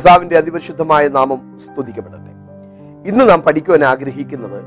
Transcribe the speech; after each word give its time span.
കർത്താവിന്റെ 0.00 0.36
അതിപരിശുദ്ധമായ 0.36 1.08
നാമം 1.08 1.58
സ്തുതിക്കപ്പെടട്ടെ. 1.58 2.30
ഇന്ന് 3.08 3.30
നാം 3.30 3.42
പഠിക്കുവാൻ 3.42 3.84
ആഗ്രഹിക്കുന്നത് 3.84 4.62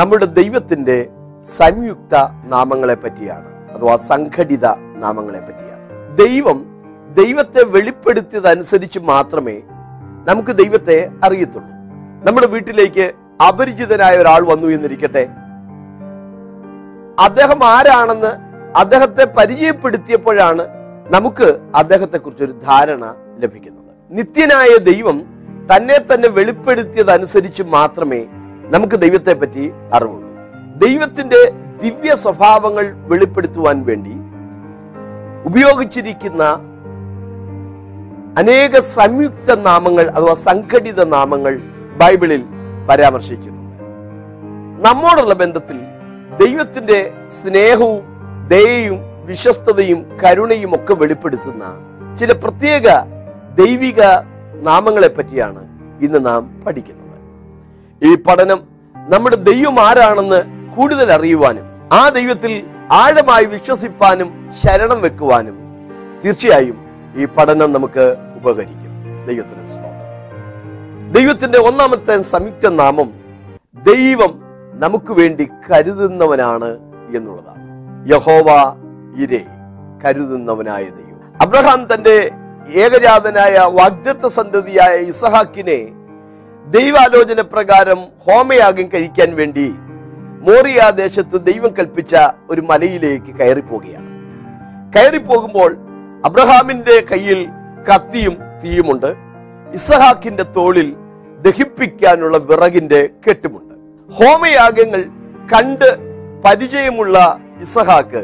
നമ്മുടെ 0.00 0.24
ദൈവത്തിന്റെ 0.24 1.10
സംയുക്ത 1.56 2.14
നാമങ്ങളെ 2.44 2.94
പറ്റിയാണ്. 2.94 3.70
അഥവാ 3.70 3.96
സംഘടിത 3.96 4.66
നാമങ്ങളെ 4.96 5.40
പറ്റിയാണ്. 5.40 6.16
ദൈവം 6.16 6.66
ദൈവത്തെ 7.14 7.62
വെളിപ്പെടുത്തിയതനുസരിച്ച് 7.64 8.98
മാത്രമേ 8.98 9.62
നമുക്ക് 10.28 10.56
ദൈവത്തെ 10.56 11.10
അറിയത്തുള്ളൂ. 11.24 11.72
നമ്മുടെ 12.28 12.46
വീട്ടിലേക്ക് 12.46 13.12
അപരിചിതനായ 13.48 14.16
ഒരാൾ 14.16 14.46
വന്നു 14.46 14.66
എന്നിരിക്കട്ടെ. 14.66 15.28
അദ്ദേഹം 17.20 17.64
ആരാണെന്ന് 17.64 18.32
അദ്ദേഹത്തെ 18.78 19.24
പരിചയപ്പെടുത്തിയപ്പോഴാണ് 19.24 20.66
നമുക്ക് 21.10 21.60
അദ്ദേഹത്തെ 21.74 22.18
കുറിച്ച് 22.18 22.44
ഒരു 22.44 22.52
ധാരണ 22.52 23.14
ലഭിക്കുന്നത്. 23.38 23.77
നിത്യനായ 24.10 24.76
ദൈവം 24.76 25.16
തന്നെ 25.70 25.96
തന്നെ 25.98 26.28
വെളിപ്പെടുത്തിയതനുസരിച്ച് 26.28 27.62
മാത്രമേ 27.62 28.20
നമുക്ക് 28.74 28.96
ദൈവത്തെ 28.96 29.34
പറ്റി 29.34 29.64
അറിവുള്ളൂ. 29.92 30.28
ദൈവത്തിന്റെ 30.84 31.40
ദിവ്യ 31.82 32.14
സ്വഭാവങ്ങൾ 32.14 32.86
വെളിപ്പെടുത്തുവാൻ 33.10 33.84
വേണ്ടി 33.84 34.14
ഉപയോഗിച്ചിരിക്കുന്ന 35.44 36.42
അനേക 38.38 38.78
സംയുക്ത 38.96 39.54
നാമങ്ങൾ 39.58 40.06
അഥവാ 40.10 40.34
സംഘടിത 40.34 41.00
നാമങ്ങൾ 41.04 41.54
ബൈബിളിൽ 42.00 42.42
പരാമർശിച്ചിട്ടുണ്ട്. 42.88 43.76
നമ്മോടുള്ള 44.86 45.34
ബന്ധത്തിൽ 45.34 45.78
ദൈവത്തിന്റെ 46.42 46.98
സ്നേഹവും 47.28 48.02
ദയയും 48.48 48.98
വിശ്വസ്തതയും 49.26 50.00
കരുണയും 50.22 50.74
ഒക്കെ 50.74 50.94
വെളിപ്പെടുത്തുന്ന 50.94 51.64
ചില 52.20 52.32
പ്രത്യേക 52.32 52.86
ദൈവിക 53.58 54.02
നാമങ്ങളെ 54.62 55.08
പറ്റിയാണ് 55.08 55.68
ഇന്ന് 56.04 56.26
നാം 56.26 56.60
പഠിക്കുന്നത്. 56.66 57.08
ഈ 58.06 58.16
പഠനം 58.16 58.58
നമ്മുടെ 59.08 59.36
ദൈവം 59.36 59.80
ആരാണെന്ന് 59.80 60.42
കൂടുതൽ 60.76 61.12
അറിയുവാനും 61.12 61.64
ആ 61.92 62.08
ദൈവത്തിൽ 62.08 62.64
ആഴമായി 62.92 63.44
വിശ്വസിപ്പാനും 63.44 64.50
ശരണം 64.64 65.00
വെക്കുവാനും 65.00 65.58
തീർച്ചയായും 66.24 66.78
ഈ 67.16 67.24
പഠനം 67.24 67.72
നമുക്ക് 67.72 68.16
ഉപകരിക്കും. 68.36 69.24
ദൈവത്തിന് 69.26 69.68
സ്തോത്രം. 69.68 71.12
ദൈവത്തിന്റെ 71.12 71.58
ഒന്നാമത്തെ 71.58 72.22
സംയുക്ത 72.22 72.68
നാമം 72.68 73.10
ദൈവം 73.94 74.40
നമുക്ക് 74.74 75.12
വേണ്ടി 75.12 75.48
കരുതുന്നവനാണ് 75.70 76.78
എന്നുള്ളതാണ്. 77.16 77.68
യഹോവ 78.10 78.76
ഇരേ 79.22 79.46
കരുതുന്നവനായ 80.04 80.84
ദൈവം. 80.84 81.32
അബ്രഹാം 81.40 81.88
തന്റെ 81.94 82.30
ഏകജാതനായ 82.74 83.58
വാഗ്ദത്ത 83.58 84.26
സന്തതിയായ 84.26 84.96
ഇസഹാക്കിനെ 85.12 85.88
ദൈവാലോചന 86.66 87.40
പ്രകാരം 87.40 88.00
ഹോമയാഗം 88.26 88.88
കഴിക്കാൻ 88.94 89.36
വേണ്ടി 89.36 89.74
മോറിയ 90.46 90.80
ദേശത്ത് 90.90 91.36
ദൈവം 91.44 91.72
കൽപ്പിച്ച 91.78 92.16
ഒരു 92.50 92.60
മലയിലേക്ക് 92.60 93.32
കയറിപ്പോവുകയാണ് 93.38 94.08
കയറിപ്പോകുമ്പോൾ 94.96 95.76
അബ്രഹാമിന്റെ 96.24 97.04
കയ്യിൽ 97.12 97.46
കത്തിയും 97.88 98.36
തീയുമുണ്ട്. 98.64 99.10
ഇസഹാക്കിന്റെ 99.74 100.42
തോളിൽ 100.56 100.96
ദഹിപ്പിക്കാനുള്ള 101.40 102.36
വിറകിന്റെ 102.36 103.10
കെട്ടുമുണ്ട്. 103.26 103.74
ഹോമയാഗങ്ങൾ 104.08 105.02
കണ്ട് 105.54 105.88
പരിചയമുള്ള 106.44 107.40
ഇസഹാക്ക് 107.62 108.22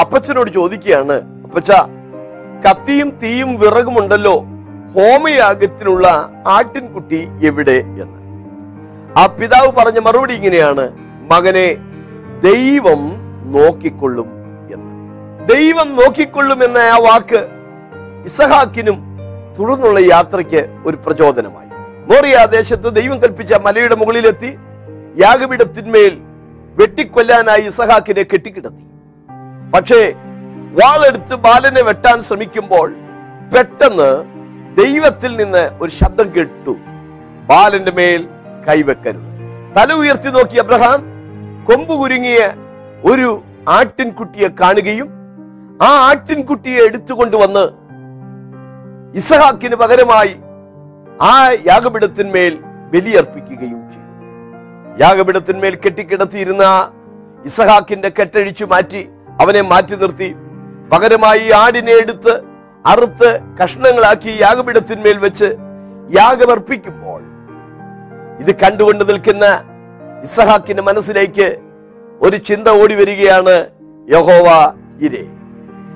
അപ്പച്ചനോട് 0.00 0.50
ചോദിക്കുകയാണ് 0.50 1.16
അപ്പച്ച 1.44 1.70
കത്തിയും 2.66 3.10
തീയും 3.22 3.58
വിറകുമുണ്ടല്ലോ. 3.58 4.38
ഹോമയാഗത്തിനുള്ള 4.94 6.30
ആട്ടിൻകുട്ടി 6.46 7.28
എവിടെ 7.42 7.70
എന്ന്. 7.70 8.18
ആ 9.18 9.26
പിതാവ് 9.26 9.72
പറഞ്ഞ 9.72 9.98
മറുപടി 9.98 10.34
ഇങ്ങനെയാണ്. 10.34 10.90
മകനെ 11.30 11.76
ദൈവം 12.40 13.00
നോക്കിക്കൊള്ളും 13.52 14.28
എന്ന്. 14.74 14.92
ദൈവം 15.48 15.96
നോക്കിക്കൊള്ളും 15.96 16.64
എന്ന 16.64 16.78
ആ 16.78 16.96
വാക്ക് 16.98 17.48
ഇസഹാക്കിനും 18.24 19.18
തുടർന്നുള്ള 19.58 20.00
യാത്രയ്ക്ക് 20.00 20.82
ഒരു 20.86 20.96
പ്രചോദനമായി. 20.96 21.68
മോറിയ 22.12 22.46
ദേശത്ത് 22.46 22.94
ദൈവം 22.94 23.22
കൽപ്പിച്ച 23.22 23.54
മലയുടെ 23.54 23.94
മുകളിലെത്തി 23.94 24.58
യാഗപീഠത്തിന്മേൽ 25.18 26.18
വെട്ടിക്കൊല്ലാനായി 26.78 27.60
ഇസഹാക്കിനെ 27.60 28.22
കെട്ടിക്കിടത്തി. 28.22 28.84
പക്ഷേ 29.74 30.14
വാളെടുത്ത് 30.72 31.34
ബാലനെ 31.34 31.82
വെട്ടാൻ 31.82 32.22
ശ്രമിക്കുമ്പോൾ 32.22 32.94
പെട്ടെന്ന് 33.54 34.10
ദൈവത്തിൽ 34.76 35.36
നിന്ന് 35.36 35.70
ഒരു 35.80 35.90
ശബ്ദം 35.90 36.34
കേട്ടു. 36.36 36.70
ബാലന്റെ 37.50 37.92
മേൽ 37.92 38.28
കൈവെക്കരുത്. 38.68 39.28
തല 39.76 39.92
ഉയർത്തി 39.92 40.30
നോക്കി 40.30 40.56
അബ്രഹാം 40.56 41.00
കൊമ്പ് 41.64 41.94
കുരുങ്ങിയ 42.00 42.38
ഒരു 43.04 43.42
ആട്ടിൻകുട്ടിയെ 43.68 44.48
കാണുകയും 44.60 45.08
ആ 45.82 46.08
ആട്ടിൻകുട്ടിയെ 46.10 46.80
എടുത്തുകൊണ്ടുവന്ന് 46.80 47.64
ഇസഹാക്കിന് 49.18 49.74
പകരമായി 49.74 50.36
ആ 51.22 51.50
യാഗപീഠത്തിന്മേൽ 51.66 52.58
ബലിയർപ്പിക്കുകയും 52.92 53.90
ചെയ്തു. 53.90 54.12
യാഗപീഠത്തിന്മേൽ 55.04 55.78
കെട്ടിക്കിടത്തിയിരുന്ന 55.84 56.92
ഇസഹാക്കിന്റെ 57.44 58.08
കെട്ടഴിച്ചു 58.08 58.64
മാറ്റി 58.64 59.08
അവനെ 59.40 59.60
മാറ്റി 59.60 59.96
നിർത്തി. 59.96 60.34
പകരമായി 60.88 61.50
ആടിനെ 61.62 61.92
എടുത്ത് 61.92 62.34
അറുത്ത് 62.84 63.30
കഷ്ണങ്ങളാക്കി 63.60 64.32
യാഗപീഠത്തിന്മേൽ 64.40 65.18
വെച്ച് 65.18 65.48
യാഗമർപ്പിക്കുമ്പോൾ 66.10 67.20
ഇത് 68.40 68.52
കണ്ടുകൊണ്ട് 68.62 69.04
നിൽക്കുന്ന 69.08 69.44
ഇസഹാക്കിന്റെ 70.24 70.82
മനസ്സിലേക്ക് 70.82 71.48
ഒരു 72.20 72.36
ചിന്ത 72.48 72.68
ഓടി 72.80 72.94
വരികയാണ് 72.94 73.56
യഹോവ 74.08 74.46
ഇരേ. 75.00 75.24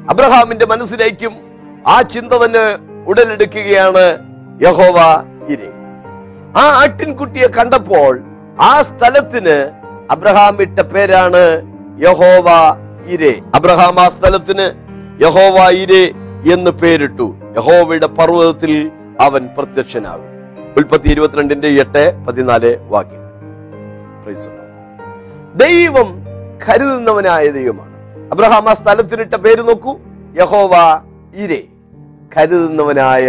അബ്രഹാമിന്റെ 0.08 0.66
മനസ്സിലേക്കും 0.66 1.32
ആ 1.86 2.02
ചിന്ത 2.14 2.32
തന്നെ 2.42 2.64
ഉടലെടുക്കുകയാണ് 3.06 4.04
യഹോവ 4.60 4.98
ഇരേ. 5.48 5.70
ആ 6.56 6.64
ആട്ടിൻകുട്ടിയെ 6.80 7.48
കണ്ടപ്പോൾ 7.48 8.12
ആ 8.60 8.82
സ്ഥലത്തിന് 8.82 9.56
അബ്രഹാം 10.10 10.62
ഇട്ട 10.62 10.80
പേരാണ് 10.92 11.42
യഹോവ 11.98 12.48
ഇരേ 13.06 13.40
അബ്രഹാം 13.54 14.00
ആ 14.00 14.08
സ്ഥലത്തിന് 14.08 14.92
യഹോവ 15.22 15.70
ഇരേ 15.70 16.12
എന്ന് 16.52 16.70
പേരിട്ടു. 16.70 17.36
യഹോവയുടെ 17.56 18.06
പർവതത്തിൽ 18.06 18.90
അവൻ 19.20 19.48
പ്രത്യക്ഷനാകും. 19.58 20.32
ഉൽപ്പത്തി 20.76 21.08
ഇരുപത്തിരണ്ടിന്റെ 21.08 21.68
എട്ട് 21.68 22.24
പതിനാല് 22.28 22.76
വാക്യം. 22.76 23.22
ദൈവം 25.56 26.22
കരുതുന്നവനായ 26.68 27.48
ദൈവമാണ്. 27.48 27.92
അബ്രഹാം 28.32 28.68
ആ 28.68 28.72
സ്ഥലത്തിനിട്ട 28.72 29.34
പേര് 29.34 29.68
നോക്കൂ. 29.68 29.98
യഹോവ 30.40 30.72
ഇരേ 31.34 31.62
കരുതുന്നവനായ 32.36 33.26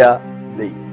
ദൈവം. 0.56 0.84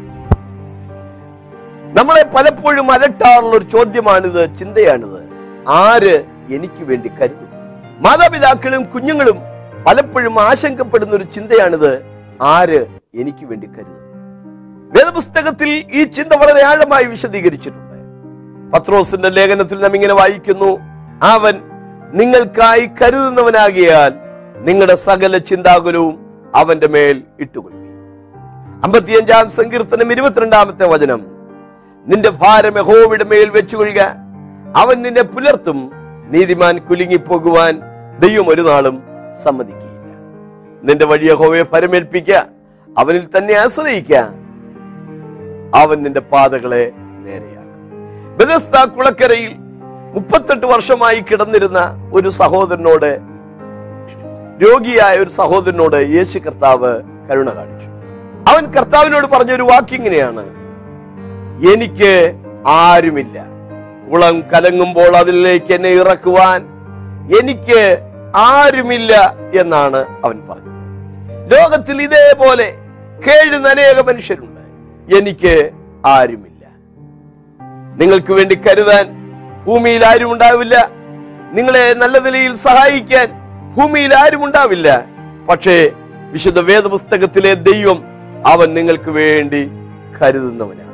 നമ്മളെ 1.98 2.24
പലപ്പോഴും 2.24 2.92
അലട്ടാറുള്ള 2.92 3.58
ഒരു 3.58 3.66
ചോദ്യമാണിത് 3.66 4.58
ചിന്തയാണിത്. 4.58 5.30
ആര് 5.70 6.24
എനിക്ക് 6.50 6.84
വേണ്ടി 6.84 7.10
കരുതും? 7.10 7.61
മാതാപിതാക്കളും 8.02 8.84
കുഞ്ഞുങ്ങളും 8.84 9.38
പലപ്പോഴും 9.88 10.42
ആശങ്കപ്പെടുന്ന 10.42 11.16
ഒരു 11.16 11.24
ചിന്തയാണിത്. 11.24 12.02
ആര് 12.42 12.86
എനിക്ക് 13.16 13.46
വേണ്ടി 13.46 13.68
കരുതും? 13.68 14.02
വേദപുസ്തകത്തിൽ 14.92 15.86
ഈ 15.94 16.04
ചിന്ത 16.04 16.34
വളരെ 16.34 16.66
ആഴമായി 16.66 17.04
വിശദീകരിച്ചിട്ടുണ്ട്. 17.04 17.98
പത്രോസിന്റെ 18.74 19.30
ലേഖനത്തിൽ 19.30 19.80
നാം 19.80 19.96
ഇങ്ങനെ 19.96 20.14
വായിക്കുന്നു 20.14 20.80
അവൻ 21.24 21.54
നിങ്ങൾക്കായി 22.14 22.86
കരുതുന്നവനാകിയാൽ 22.86 24.14
നിങ്ങളുടെ 24.60 24.96
സകല 24.96 25.38
ചിന്താകുലവും 25.38 26.26
അവന്റെ 26.56 26.88
മേൽ 26.88 27.24
ഇട്ടുകൊള്ളി 27.40 27.78
അമ്പത്തിയഞ്ചാം 28.84 29.50
സങ്കീർത്തനം 29.50 30.12
ഇരുപത്തിരണ്ടാമത്തെ 30.12 30.88
വചനം 30.88 31.26
നിന്റെ 32.08 32.30
ഭാരം 32.30 32.78
യഹോവയുടെ 32.78 33.24
മേൽ 33.24 33.50
വെച്ചുകൊള്ളുക. 33.50 34.02
അവൻ 34.76 35.02
നിന്നെ 35.02 35.22
പുലർത്തും. 35.22 35.92
നീതിമാൻ 36.30 36.78
കുലുങ്ങിപ്പോകുവാൻ 36.80 37.91
ദൈവം 38.24 38.48
ഒരു 38.54 38.64
നാളും 38.70 38.96
സമ്മതിക്കുകയില്ല. 39.44 40.10
നിന്റെ 40.88 41.06
വഴിയെ 41.12 41.34
ഹോവയെ 41.42 41.64
ഫരമേൽപ്പിക്ക 41.74 42.32
അവനിൽ 42.88 43.26
തന്നെ 43.36 43.54
ആശ്രയിക്ക 43.64 44.14
അവൻ 45.82 45.98
നിന്റെ 46.06 46.22
പാതകളെ 46.32 46.84
നേരെയാക്കും. 47.26 47.78
കുളക്കരയിൽ 48.96 49.52
മുപ്പത്തെട്ട് 50.16 50.66
വർഷമായി 50.74 51.20
കിടന്നിരുന്ന 51.30 51.80
ഒരു 52.18 52.30
സഹോദരനോട് 52.42 53.12
രോഗിയായ 54.64 55.14
ഒരു 55.24 55.32
സഹോദരനോട് 55.40 55.98
യേശു 56.16 56.38
കർത്താവ് 56.46 56.92
കരുണ 57.30 57.50
കാണിച്ചു. 57.60 57.88
അവൻ 58.52 58.64
കർത്താവിനോട് 58.76 59.28
പറഞ്ഞ 59.34 59.52
ഒരു 59.60 59.66
വാക്കിങ്ങനെയാണ് 59.72 60.44
എനിക്ക് 61.74 62.12
ആരുമില്ല. 62.82 63.38
കുളം 64.10 64.36
കലങ്ങുമ്പോൾ 64.54 65.12
അതിലേക്ക് 65.22 65.72
എന്നെ 65.78 65.92
ഇറക്കുവാൻ 66.02 66.60
എനിക്ക് 67.40 67.82
ആരുമില്ല 68.36 69.36
എന്നാണ് 69.60 69.98
അവൻ 69.98 70.48
പറഞ്ഞത്. 70.50 70.72
ലോകത്തിൽ 71.52 72.02
ഇതേപോലെ 72.02 72.76
കേഴുന്ന 73.28 73.68
അനേക 73.68 74.00
മനുഷ്യരുണ്ട്. 74.00 74.52
എനിക്ക് 75.16 75.72
ആരുമില്ല. 76.06 76.52
നിങ്ങൾക്ക് 77.98 78.34
വേണ്ടി 78.34 78.56
കരുതാൻ 78.56 79.12
ഭൂമിയിൽ 79.66 80.06
ആരും 80.06 80.32
ഉണ്ടാവില്ല. 80.32 80.90
നിങ്ങളെ 81.54 81.94
നല്ല 81.94 82.20
നിലയിൽ 82.20 82.54
സഹായിക്കാൻ 82.54 83.32
ഭൂമിയിൽ 83.78 84.16
ആരും 84.16 84.46
ഉണ്ടാവില്ല. 84.46 85.06
പക്ഷേ 85.50 85.92
വിശുദ്ധ 86.32 86.60
വേദപുസ്തകത്തിലെ 86.60 87.54
ദൈവം 87.54 88.04
അവൻ 88.48 88.74
നിങ്ങൾക്ക് 88.74 89.10
വേണ്ടി 89.10 89.72
കരുതുന്നവനാണ്. 90.22 90.92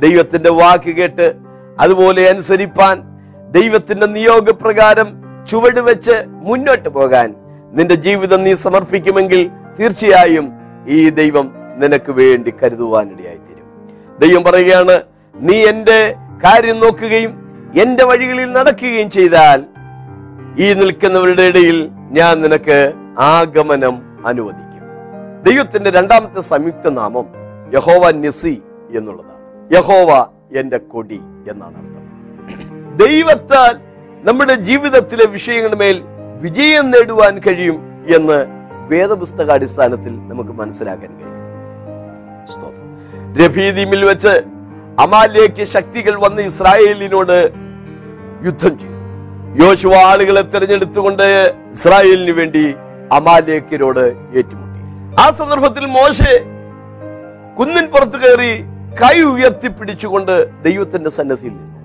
ദൈവത്തിന്റെ 0.00 0.50
വാക്ക് 0.50 0.96
കേട്ട് 0.96 1.34
അതുപോലെ 1.80 2.28
അനുസരിപ്പാൻ 2.28 3.02
ദൈവത്തിന്റെ 3.50 4.06
നിയോഗപ്രകാരം 4.06 5.20
ചുവട് 5.48 5.80
വെച്ച് 5.80 6.24
മുന്നോട്ട് 6.28 6.88
പോകാൻ 6.88 7.34
നിന്റെ 7.72 7.94
ജീവിതം 7.94 8.42
നീ 8.42 8.54
സമർപ്പിക്കുമെങ്കിൽ 8.54 9.50
തീർച്ചയായും 9.78 10.52
ഈ 10.86 11.10
ദൈവം 11.10 11.52
നിനക്ക് 11.76 12.12
വേണ്ടി 12.12 12.52
കരുതുവാനിടയായി 12.62 13.36
തീരും 13.36 13.66
ദൈവം 14.18 14.44
പറയുകയാണ് 14.44 15.02
നീ 15.34 15.56
എന്റെ 15.62 16.16
കാര്യം 16.44 16.80
നോക്കുകയും 16.80 17.32
എന്റെ 17.74 18.04
വഴികളിൽ 18.04 18.52
നടക്കുകയും 18.52 19.10
ചെയ്താൽ 19.10 19.64
ഈ 20.58 20.74
നിൽക്കുന്നവരുടെ 20.74 21.42
ഇടയിൽ 21.42 21.90
ഞാൻ 22.10 22.40
നിനക്ക് 22.40 22.94
ആഗമനം 23.18 24.26
അനുവദിക്കും. 24.26 24.84
ദൈവത്തിന്റെ 25.42 25.90
രണ്ടാമത്തെ 25.90 26.40
സംയുക്ത 26.40 26.88
നാമം 26.88 27.26
യഹോവ 27.74 28.10
നിസി 28.10 28.62
എന്നുള്ളതാണ്. 28.90 29.70
യഹോവ 29.74 30.26
എന്റെ 30.52 30.78
കൊടി 30.78 31.20
എന്നാണ് 31.50 31.74
അർത്ഥം. 31.74 32.04
ദൈവത്താൽ 32.96 33.80
നമ്മുടെ 34.24 34.54
ജീവിതത്തിലെ 34.68 35.26
വിഷയങ്ങളുമേൽ 35.26 36.02
വിജയം 36.42 36.90
നേടുവാൻ 36.90 37.38
കഴിയും 37.38 37.78
എന്ന് 38.16 38.38
വേദപുസ്തകാടിസ്ഥാനത്തിൽ 38.90 40.12
നമുക്ക് 40.30 40.50
മനസ്സിലാക്കാൻ 40.50 41.10
കഴിയും. 41.18 41.36
രഫീദീമിൽ 43.40 44.04
വെച്ച് 44.04 44.34
അമാലേക്ക് 44.98 45.64
ശക്തികൾ 45.64 46.14
വന്ന് 46.24 46.42
ഇസ്രായേലിനോട് 46.42 47.36
യുദ്ധം 48.46 48.78
ചെയ്തു. 48.78 48.98
യോശുവ 49.62 49.94
ആളുകളെ 50.10 50.42
തിരഞ്ഞെടുത്തുകൊണ്ട് 50.42 51.26
ഇസ്രായേലിന് 51.72 52.30
വേണ്ടി 52.30 52.64
അമാലേക്കിനോട് 53.12 54.04
ഏറ്റുമുട്ടി. 54.38 54.80
ആ 55.22 55.30
സന്ദർഭത്തിൽ 55.30 55.86
മോശെ 55.98 56.34
കുന്നിൻ 57.58 57.86
പുറത്ത് 57.86 58.18
കയറി 58.24 58.52
കൈ 59.02 59.16
ഉയർത്തി 59.22 59.68
പിടിച്ചുകൊണ്ട് 59.68 60.34
ദൈവത്തിന്റെ 60.62 61.10
സന്നദ്ധിയിൽ 61.10 61.52
നിന്നു. 61.52 61.79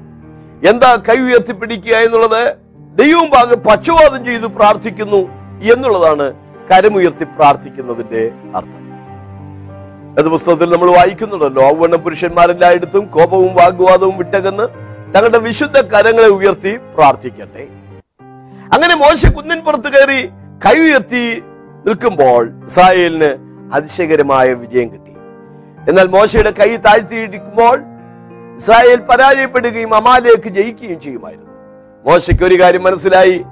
എന്താ 0.63 0.95
കൈ 0.95 1.17
ഉയർത്തിപ്പിടിക്കുക 1.17 1.95
എന്നുള്ളത് 1.95 2.55
ദൈവം 2.95 3.29
ഭാഗം 3.29 3.59
പക്ഷവാതം 3.59 4.25
ചെയ്ത് 4.25 4.45
പ്രാർത്ഥിക്കുന്നു 4.45 5.21
എന്നുള്ളതാണ് 5.73 6.33
കരമുയർത്തി 6.71 7.23
പ്രാർത്ഥിക്കുന്നതിന്റെ 7.23 8.31
അർത്ഥം. 8.55 8.81
അത് 10.19 10.27
പുസ്തകത്തിൽ 10.29 10.69
നമ്മൾ 10.69 10.91
വായിക്കുന്നുണ്ടല്ലോ. 10.91 11.63
ഔവണ്ണ 11.63 11.95
പുരുഷന്മാരെല്ലായിടത്തും 11.95 13.05
കോപവും 13.05 13.55
വാഗ്വാദവും 13.55 14.17
വിട്ടകന്ന് 14.17 14.63
തങ്ങളുടെ 15.15 15.37
വിശുദ്ധ 15.37 15.81
കരങ്ങളെ 15.81 16.27
ഉയർത്തി 16.27 16.77
പ്രാർത്ഥിക്കട്ടെ. 16.77 17.67
അങ്ങനെ 18.73 18.95
മോശ 18.95 19.25
കുന്നിൻ 19.25 19.59
പുറത്ത് 19.59 19.87
കയറി 19.87 20.27
കൈ 20.65 20.79
ഉയർത്തി 20.79 21.41
നിൽക്കുമ്പോൾ 21.85 22.65
ഇസ്രായേലിന് 22.65 23.31
അതിശയകരമായ 23.73 24.53
വിജയം 24.53 24.93
കിട്ടി. 24.93 25.11
എന്നാൽ 25.89 26.07
മോശയുടെ 26.07 26.51
കൈ 26.51 26.75
താഴ്ത്തിയിരിക്കുമ്പോൾ 26.75 27.83
ഇസ്രായേൽ 28.57 28.95
പരാജയപ്പെടുകയും 28.95 29.95
അമാലേക്ക് 29.95 30.49
ജയിക്കുകയും 30.49 30.99
ചെയ്യുമായിരുന്നു. 30.99 31.51
മോശയ്ക്ക് 32.05 32.43
ഒരു 32.43 32.61
കാര്യം 32.61 32.83
മനസ്സിലായി. 32.83 33.45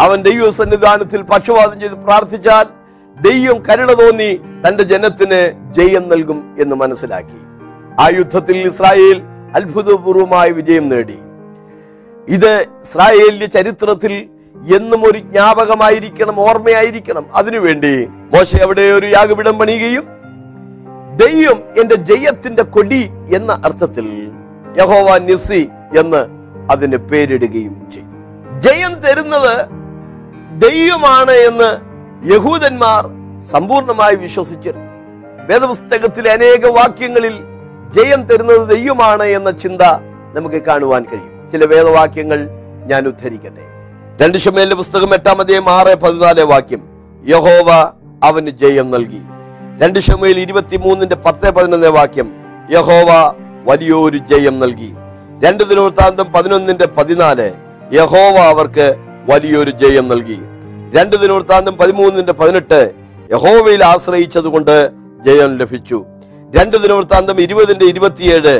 അവൻ 0.00 0.22
ദൈവ 0.22 0.50
സന്നിധാനത്തിൽ 0.50 1.22
പക്ഷപാതം 1.22 1.80
ചെയ്ത് 1.80 1.92
പ്രാർത്ഥിച്ചാൽ 1.92 2.64
ദൈവം 3.30 3.62
കരുണ 3.62 3.92
തോന്നി 3.92 4.40
തന്റെ 4.66 4.82
ജനത്തിന് 4.82 5.40
ജയം 5.72 6.08
നൽകും 6.08 6.56
എന്ന് 6.58 6.76
മനസ്സിലാക്കി. 6.76 7.38
ആ 8.00 8.08
യുദ്ധത്തിൽ 8.18 8.56
ഇസ്രായേൽ 8.56 9.22
അത്ഭുതപൂർവമായ 9.54 10.50
വിജയം 10.50 10.88
നേടി. 10.88 11.18
ഇത് 12.28 12.60
ഇസ്രായേലിന്റെ 12.60 13.46
ചരിത്രത്തിൽ 13.46 14.14
എന്നും 14.76 15.04
ഒരു 15.04 15.18
ജ്ഞാപകമായിരിക്കണം 15.18 16.40
ഓർമ്മയായിരിക്കണം. 16.40 17.26
അതിനുവേണ്ടി 17.34 18.06
മോശ 18.06 18.56
അവിടെ 18.56 18.82
ഒരു 18.82 19.06
യാഗപീഠം 19.06 19.58
പണിയുകയും 19.58 20.06
ദൈവം 21.16 21.58
എന്റെ 21.80 21.94
ജയത്തിന്റെ 21.94 22.62
കൊടി 22.62 23.10
എന്ന 23.34 23.52
അർത്ഥത്തിൽ 23.64 24.32
യഹോവ 24.76 25.18
നിസി 25.18 25.68
എന്ന് 25.98 26.22
അതിന് 26.72 26.96
പേരിടുകയും 26.96 27.90
ചെയ്തു. 27.90 28.14
ജയം 28.60 29.00
തരുന്നത് 29.00 29.54
ദൈവമാണ് 30.68 31.30
എന്ന് 31.30 31.70
യഹൂദന്മാർ 32.32 33.02
സമ്പൂർണമായി 33.44 34.16
വിശ്വസിച്ചിരുന്നു. 34.16 34.88
വേദപുസ്തകത്തിലെ 35.46 36.30
അനേക 36.32 36.66
വാക്യങ്ങളിൽ 36.66 37.34
ജയം 37.96 38.22
തരുന്നത് 38.22 38.68
ദൈവമാണ് 38.68 39.22
എന്ന 39.22 39.50
ചിന്ത 39.50 39.82
നമുക്ക് 40.36 40.62
കാണുവാൻ 40.62 41.04
കഴിയും. 41.04 41.48
ചില 41.52 41.64
വേദവാക്യങ്ങൾ 41.64 42.48
ഞാൻ 42.86 43.08
ഉദ്ധരിക്കട്ടെ. 43.08 43.64
രണ്ട് 44.22 44.38
ഷമേലിന്റെ 44.38 44.76
പുസ്തകം 44.76 45.14
എട്ടാം 45.14 45.70
ആറ് 45.70 45.94
പതിനാല് 45.94 46.42
വാക്യം 46.42 46.82
യഹോവ 47.28 47.92
അവന് 48.24 48.48
ജയം 48.48 48.90
നൽകി. 48.90 49.20
രണ്ട് 49.82 49.98
ശമേൽ 49.98 50.40
ഇരുപത്തിമൂന്നിന്റെ 50.40 51.16
പത്ത് 51.16 51.50
പതിനൊന്ന് 51.50 51.86
വാക്യം 51.86 52.32
യഹോവ 52.70 53.34
വലിയൊരു 53.68 54.18
ജയം 54.30 54.56
നൽകി. 54.62 54.90
രണ്ട് 55.44 55.62
ദിനവൃത്താന്തം 55.70 56.26
പതിനൊന്നിന്റെ 56.34 56.86
പതിനാല് 56.98 57.48
യഹോവ 57.98 58.36
അവർക്ക് 58.52 58.86
വലിയൊരു 59.30 59.72
ജയം 59.82 60.06
നൽകി. 60.12 60.38
രണ്ട് 60.96 61.16
ദിനവൃത്താന്തം 61.22 61.74
പതിമൂന്നിന്റെ 61.80 62.34
പതിനെട്ട് 62.40 62.80
യഹോവയിൽ 63.32 63.82
ആശ്രയിച്ചതുകൊണ്ട് 63.92 64.76
ജയം 65.26 65.50
ലഭിച്ചു. 65.60 65.98
രണ്ട് 66.56 66.76
ദിനവൃത്താന്തം 66.82 67.38
ഇരുപതിന്റെ 67.46 67.86
ഇരുപത്തിയേഴ് 67.92 68.56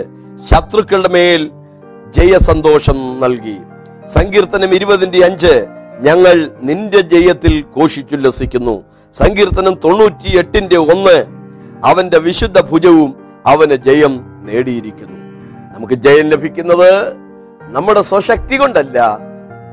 ശത്രുക്കളുടെ 0.51 1.11
മേൽ 1.17 1.43
ജയസന്തോഷം 2.17 2.99
നൽകി. 3.25 3.57
സങ്കീർത്തനം 4.17 4.71
ഇരുപതിന്റെ 4.79 5.21
അഞ്ച് 5.29 5.55
ഞങ്ങൾ 6.07 6.37
നിന്റെ 6.69 7.01
ജയത്തിൽ 7.13 7.55
ഘോഷിച്ചുല്ലസിക്കുന്നു 7.77 8.75
സങ്കീർത്തനം 9.15 9.75
തൊണ്ണൂറ്റി 9.85 10.31
എട്ടിന്റെ 10.41 10.79
ഒന്ന് 10.95 11.17
അവന്റെ 11.91 12.19
വിശുദ്ധ 12.27 12.59
ഭുജവും 12.71 13.11
അവന് 13.53 13.77
ജയം 13.89 14.15
നേടിയിരിക്കുന്നു. 14.45 15.19
നമുക്ക് 15.75 15.95
ജയം 15.95 16.29
ലഭിക്കുന്നത് 16.29 17.13
നമ്മുടെ 17.63 18.01
സ്വശക്തി 18.01 18.57
കൊണ്ടല്ല 18.57 19.19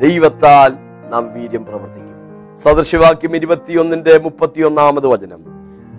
ദൈവത്താൽ 0.01 0.73
നാം 1.09 1.33
വീര്യം 1.33 1.65
പ്രവർത്തിക്കും. 1.65 2.05
സദൃശവാക്യം 2.57 3.35
ഇരുപത്തിയൊന്നിന്റെ 3.35 4.17
മുപ്പത്തിയൊന്നാമത് 4.17 5.07
വചനം. 5.07 5.41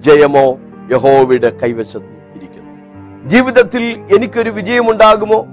ജയമോ 0.02 0.58
യഹോവയുടെ 0.90 1.50
കൈവശം 1.50 2.00
ഇരിക്കുന്നു. 2.35 3.28
ജീവിതത്തിൽ 3.28 3.85
എനിക്കൊരു 4.16 4.50
വിജയമുണ്ടാകുമോ? 4.50 5.46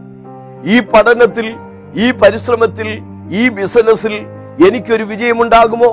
ഈ 0.66 0.80
പഠനത്തിൽ 0.80 1.56
ഈ 1.96 2.12
പരിശ്രമത്തിൽ 2.12 3.02
ഈ 3.32 3.50
ബിസിനസ്സിൽ 3.50 4.14
എനിക്കൊരു 4.68 5.04
വിജയമുണ്ടാകുമോ? 5.04 5.92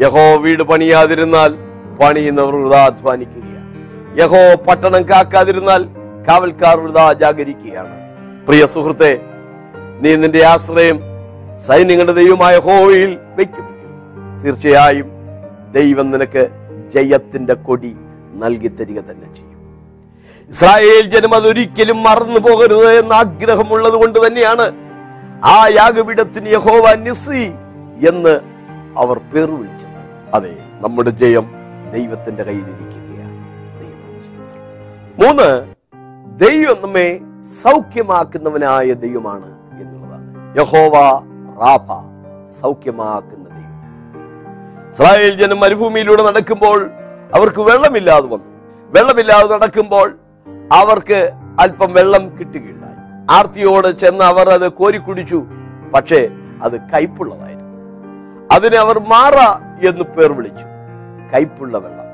യഹോ 0.00 0.36
വീട് 0.36 0.62
പണിയാതിരുന്നാൽ 0.62 1.54
പണിയുന്നവർ 1.96 2.56
വൃതാധ്വാനിക്കുകയാണ് 2.56 3.70
യഹോ 4.20 4.62
പട്ടണം 4.64 5.08
കാക്കാതിരുന്നാൽ 5.08 5.99
കാവൽക്കാർ 6.26 6.76
വൃതാ 6.84 7.06
ജാഗരിക്കുകയാണ് 7.22 7.96
പ്രിയ 8.46 8.62
സുഹൃത്തെ 8.74 9.12
നീ 10.02 10.10
നിന്റെ 10.16 10.40
ആശ്രയം 10.52 10.98
സൈന്യങ്ങളുടെ 11.66 12.14
ദൈവമായ 12.20 12.54
ഹോവയിൽ 12.66 13.10
വെക്കും 13.38 13.66
തീർച്ചയായും 14.42 15.08
ദൈവം 15.76 16.06
നിനക്ക് 16.12 16.42
ജയത്തിന്റെ 16.94 17.54
കൊടി 17.66 17.90
നൽകി 18.42 18.70
തരിക 18.78 18.98
തന്നെ 19.08 19.28
ചെയ്യും. 19.36 19.58
ഇസ്രായേൽ 20.50 21.04
ജനം 21.14 21.32
അതൊരിക്കലും 21.34 21.98
മറന്നു 22.06 22.40
പോകരുത് 22.46 22.88
എന്ന 23.00 23.12
ആഗ്രഹമുള്ളത് 23.22 23.96
കൊണ്ട് 24.02 24.18
തന്നെയാണ് 24.24 24.66
ആ 25.54 25.56
യാഗപീഠത്തിന് 25.78 26.48
യഹോവ 26.54 26.94
നിസി 27.04 27.44
എന്ന് 28.10 28.34
അവർ 29.02 29.18
പേർ 29.32 29.48
വിളിച്ചത്. 29.58 29.98
അതെ 30.36 30.54
നമ്മുടെ 30.84 31.12
ജയം 31.22 31.46
ദൈവത്തിന്റെ 31.94 32.42
കയ്യിലിരിക്കുകയാണ്. 32.48 33.36
ദൈവത്തിന്റെ 33.80 34.58
മൂന്ന് 35.22 35.48
ദൈവം 36.26 36.76
നമ്മെ 36.82 37.20
സൗഖ്യമാക്കുന്നവനായ 37.62 38.92
ദൈവമാണ് 38.92 39.80
എന്നുള്ളതാണ്. 39.80 40.58
യഹോവ 40.58 40.92
റാഫ 41.62 41.86
സൗഖ്യമാക്കുന്ന 42.60 43.48
ദൈവം. 43.48 43.60
ഇസ്രായേൽ 44.88 45.34
ജനം 45.34 45.60
മരുഭൂമിയിലൂടെ 45.60 46.22
നടക്കുമ്പോൾ 46.22 46.90
അവർക്ക് 47.34 47.60
വെള്ളമില്ലാതെ 47.60 48.26
വന്നു. 48.26 48.44
വെള്ളമില്ലാതെ 48.90 49.56
നടക്കുമ്പോൾ 49.56 50.18
അവർക്ക് 50.72 51.30
അല്പം 51.60 51.92
വെള്ളം 51.92 52.38
കിട്ടുകയുണ്ടായി. 52.38 52.90
ആർത്തിയോട് 53.30 53.88
ചെന്ന് 53.88 54.24
അവർ 54.24 54.48
അത് 54.48 54.72
കോരിക്കുടിച്ചു 54.72 55.46
പക്ഷേ 55.94 56.28
അത് 56.62 56.80
കയ്പുള്ളതായിരുന്നു. 56.80 57.70
അതിനെ 58.52 58.76
അവർ 58.76 58.98
മാറ 58.98 59.36
എന്ന് 59.86 60.04
പേർ 60.04 60.32
വിളിച്ചു. 60.32 60.64
കയ്പുള്ള 61.34 61.78
വെള്ളം. 61.78 62.06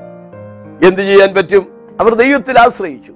എന്ത് 0.87 1.01
ചെയ്യാൻ 1.01 1.35
പറ്റും? 1.35 1.67
അവർ 1.99 2.13
ദൈവത്തിൽ 2.13 2.59
ആശ്രയിച്ചു. 2.59 3.13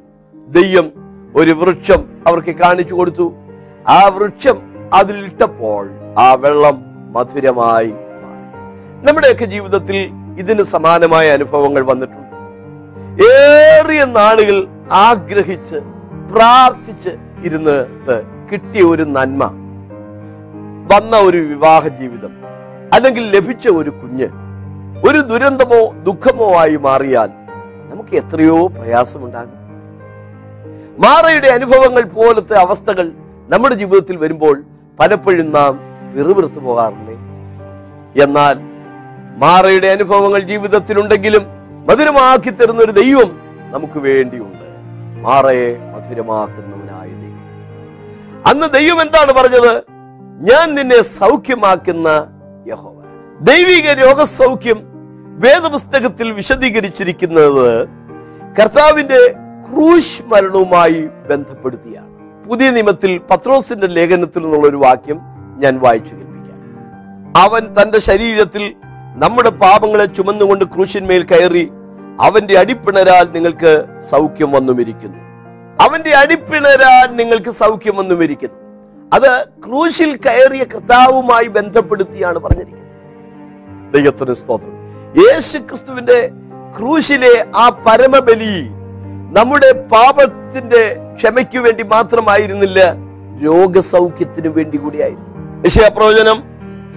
ദൈവം 0.58 0.88
ഒരു 1.36 1.52
വൃക്ഷം 1.52 2.02
അവർക്ക് 2.28 2.54
കാണിച്ചു 2.56 2.94
കൊടുത്തു. 2.96 3.28
ആ 3.90 4.00
വൃക്ഷം 4.16 4.58
അതിലിട്ടപ്പോൾ 4.94 5.84
ആ 6.18 6.28
വെള്ളം 6.34 6.78
മധുരമായി 7.16 7.94
നമ്മുടെയൊക്കെ 9.06 9.46
ജീവിതത്തിൽ 9.46 9.98
ഇതിന് 10.42 10.64
സമാനമായ 10.74 11.28
അനുഭവങ്ങൾ 11.38 11.84
വന്നിട്ടുണ്ട്. 11.92 12.28
ഏറിയ 13.30 14.02
നാളുകൾ 14.18 14.58
ആഗ്രഹിച്ച് 15.08 15.80
പ്രാർത്ഥിച്ച് 16.32 17.14
ഇരുന്നിട്ട് 17.46 18.18
കിട്ടിയ 18.52 18.84
ഒരു 18.84 19.06
നന്മ 19.18 19.44
വന്ന 20.92 21.16
ഒരു 21.28 21.40
വിവാഹ 21.52 21.84
ജീവിതം 22.00 22.34
അല്ലെങ്കിൽ 22.94 23.24
ലഭിച്ച 23.36 23.68
ഒരു 23.80 23.92
കുഞ്ഞ് 24.02 24.28
ഒരു 25.08 25.20
ദുരന്തമോ 25.32 25.82
ദുഃഖമോ 26.08 26.48
ആയി 26.64 26.78
മാറിയാൽ 26.86 27.30
നമുക്ക് 27.92 28.14
എത്രയോ 28.22 28.58
പ്രയാസമുണ്ടാകും. 28.68 29.61
മാറയുടെ 31.00 31.48
അനുഭവങ്ങൾ 31.48 32.02
പോലത്തെ 32.04 32.58
അവസ്ഥകൾ 32.58 33.12
നമ്മുടെ 33.50 33.76
ജീവിതത്തിൽ 33.76 34.16
വരുമ്പോൾ 34.18 34.64
പലപ്പോഴും 35.00 35.52
നാം 35.52 35.80
വിറുവിറുത്തു 36.14 36.60
പോകാറില്ലേ? 36.60 37.14
എന്നാൽ 38.24 38.56
മാറയുടെ 39.38 39.88
അനുഭവങ്ങൾ 39.88 40.40
ജീവിതത്തിലുണ്ടെങ്കിലും 40.40 41.46
മധുരമാക്കി 41.90 42.50
തരുന്ന 42.50 42.82
ഒരു 42.82 42.92
ദൈവം 42.92 43.40
നമുക്ക് 43.72 44.00
വേണ്ടിയുണ്ട്. 44.00 44.66
മാറയെ 45.22 45.78
മധുരമാക്കുന്നവനായ 45.78 47.08
ദൈവം. 47.08 47.42
അന്ന് 48.48 48.68
ദൈവം 48.74 49.02
എന്താണ് 49.02 49.32
പറഞ്ഞത്? 49.32 49.84
ഞാൻ 50.52 50.76
നിന്നെ 50.76 51.02
സൗഖ്യമാക്കുന്ന 51.02 52.08
യഹോവ. 52.68 53.04
ദൈവിക 53.42 53.92
രോഗസൗഖ്യം 53.92 54.84
വേദപുസ്തകത്തിൽ 55.40 56.32
വിശദീകരിച്ചിരിക്കുന്നത് 56.32 57.90
കർത്താവിന്റെ 58.62 59.34
ക്രൂശ് 59.72 60.24
മരണവുമായി 60.26 61.10
ബന്ധപ്പെടുത്തിയാണ്. 61.30 62.12
പുതിയ 62.50 62.70
നിയമത്തിൽ 62.70 63.22
പത്രോസിന്റെ 63.32 63.88
ലേഖനത്തിൽ 63.88 64.40
നിന്നുള്ള 64.40 64.68
ഒരു 64.68 64.78
വാക്യം 64.78 65.20
ഞാൻ 65.58 65.80
വായിച്ചു 65.80 66.16
കേൾപ്പിക്കാം. 66.16 67.34
അവൻ 67.38 67.82
തന്റെ 67.82 68.00
ശരീരത്തിൽ 68.00 68.76
നമ്മുടെ 69.16 69.50
പാപങ്ങളെ 69.50 70.06
ചുമന്നുകൊണ്ട് 70.06 70.66
ക്രൂശിന്മേൽ 70.66 71.24
കയറി 71.24 71.72
അവന്റെ 72.22 72.60
അടിപ്പിണരാൽ 72.60 73.28
നിങ്ങൾക്ക് 73.32 73.86
സൗഖ്യം 74.00 74.52
വന്നുമിരിക്കുന്നു. 74.52 75.18
അവന്റെ 75.82 76.16
അടിപ്പിണരാൽ 76.16 77.16
നിങ്ങൾക്ക് 77.16 77.50
സൗഖ്യം 77.50 77.96
വന്നുമിരിക്കുന്നു. 77.96 78.62
അത് 79.14 79.46
ക്രൂശിൽ 79.66 80.16
കയറിയ 80.16 80.64
കർത്താവുമായി 80.64 81.48
ബന്ധപ്പെടുത്തിയാണ് 81.48 82.40
പറഞ്ഞിരിക്കുന്നത്. 82.40 83.94
ദൈവത്തിന് 83.94 84.34
സ്തോത്രം. 84.34 84.74
യേശു 85.18 85.58
ക്രിസ്തുവിന്റെ 85.58 86.32
ക്രൂശിലെ 86.78 87.48
ആ 87.56 87.70
പരമബലി 87.70 88.81
നമ്മുടെ 89.36 89.72
പാപത്തിന്റെ 89.72 90.98
ക്ഷമയ്ക്ക് 91.16 91.58
വേണ്ടി 91.58 91.84
മാത്രമായിരുന്നില്ല 91.84 92.80
രോഗസൗഖ്യത്തിന് 93.46 94.48
വേണ്ടി 94.48 94.78
കൂടിയായിരുന്നു. 94.78 95.28
യശയ 95.66 95.90
പ്രവചനം 95.90 96.40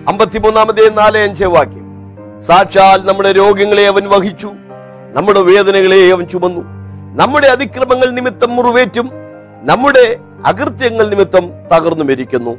അമ്പത്തിമൂന്നാമതേ 0.08 0.88
നാല് 0.88 1.18
അഞ്ച് 1.18 1.44
വാക്യം. 1.44 1.84
സാക്ഷാൽ 2.38 3.06
നമ്മുടെ 3.06 3.32
രോഗങ്ങളെ 3.32 3.86
അവൻ 3.86 4.08
വഹിച്ചു 4.08 4.50
നമ്മുടെ 5.16 5.40
വേദനകളെ 5.40 5.98
അവൻ 6.14 6.24
ചുമന്നു. 6.24 6.62
നമ്മുടെ 7.20 7.46
അതിക്രമങ്ങൾ 7.46 8.10
നിമിത്തം 8.10 8.50
മുറിവേറ്റും 8.56 9.10
നമ്മുടെ 9.70 10.16
അകൃത്യങ്ങൾ 10.46 11.10
നിമിത്തം 11.10 11.44
തകർന്നു 11.74 12.04
മരിക്കുന്നു. 12.04 12.54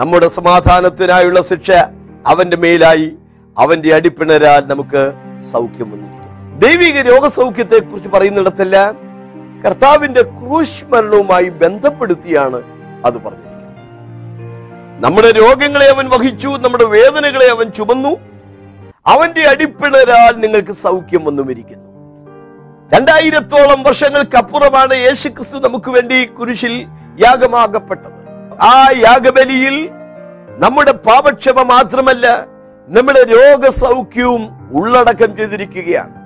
നമ്മുടെ 0.00 0.28
സമാധാനത്തിനായുള്ള 0.28 1.42
ശിക്ഷ 1.42 1.70
അവന്റെ 2.26 2.56
മേലായി 2.56 3.08
അവന്റെ 3.58 3.94
അടിപ്പിണരാൽ 3.94 4.66
നമുക്ക് 4.66 5.04
സൗഖ്യം 5.52 5.88
വന്നിരിക്കുന്നു. 5.92 6.58
ദൈവിക 6.64 6.98
രോഗസൗഖ്യത്തെ 7.12 7.78
കുറിച്ച് 7.78 8.08
പറയുന്നിടത്തെല്ലാം 8.08 9.09
കർത്താവിന്റെ 9.66 10.22
ക്രൂശ് 10.22 10.84
മരണവുമായി 10.84 11.48
ബന്ധപ്പെടുത്തിയാണ് 11.48 12.62
അത് 13.04 13.14
പറഞ്ഞിരിക്കുന്നത്. 13.14 13.50
നമ്മുടെ 15.04 15.32
രോഗങ്ങളെ 15.32 15.90
അവൻ 15.94 16.08
വഹിച്ചു 16.08 16.48
നമ്മുടെ 16.48 16.84
വേദനകളെ 16.84 17.50
അവൻ 17.50 17.68
ചുമന്നു. 17.68 18.16
അവന്റെ 19.06 19.42
അടിപ്പിണരാൽ 19.42 20.40
നിങ്ങൾക്ക് 20.40 20.72
സൗഖ്യം 20.72 21.24
വന്നുമിരിക്കുന്നു. 21.24 21.90
രണ്ടായിരത്തോളം 22.94 23.82
വർഷങ്ങൾക്കപ്പുറമാണ് 23.82 24.94
യേശു 24.94 25.28
ക്രിസ്തു 25.28 25.58
നമുക്ക് 25.58 25.90
വേണ്ടി 25.90 26.24
കുരിശിൽ 26.24 26.86
യാഗമാകപ്പെട്ടത്. 27.20 28.20
ആ 28.62 28.86
യാഗബലിയിൽ 28.96 29.90
നമ്മുടെ 30.58 30.92
പാപക്ഷമ 30.92 31.62
മാത്രമല്ല 31.62 32.46
നമ്മുടെ 32.88 33.24
രോഗസൗഖ്യവും 33.24 34.70
ഉള്ളടക്കം 34.72 35.36
ചെയ്തിരിക്കുകയാണ്. 35.36 36.19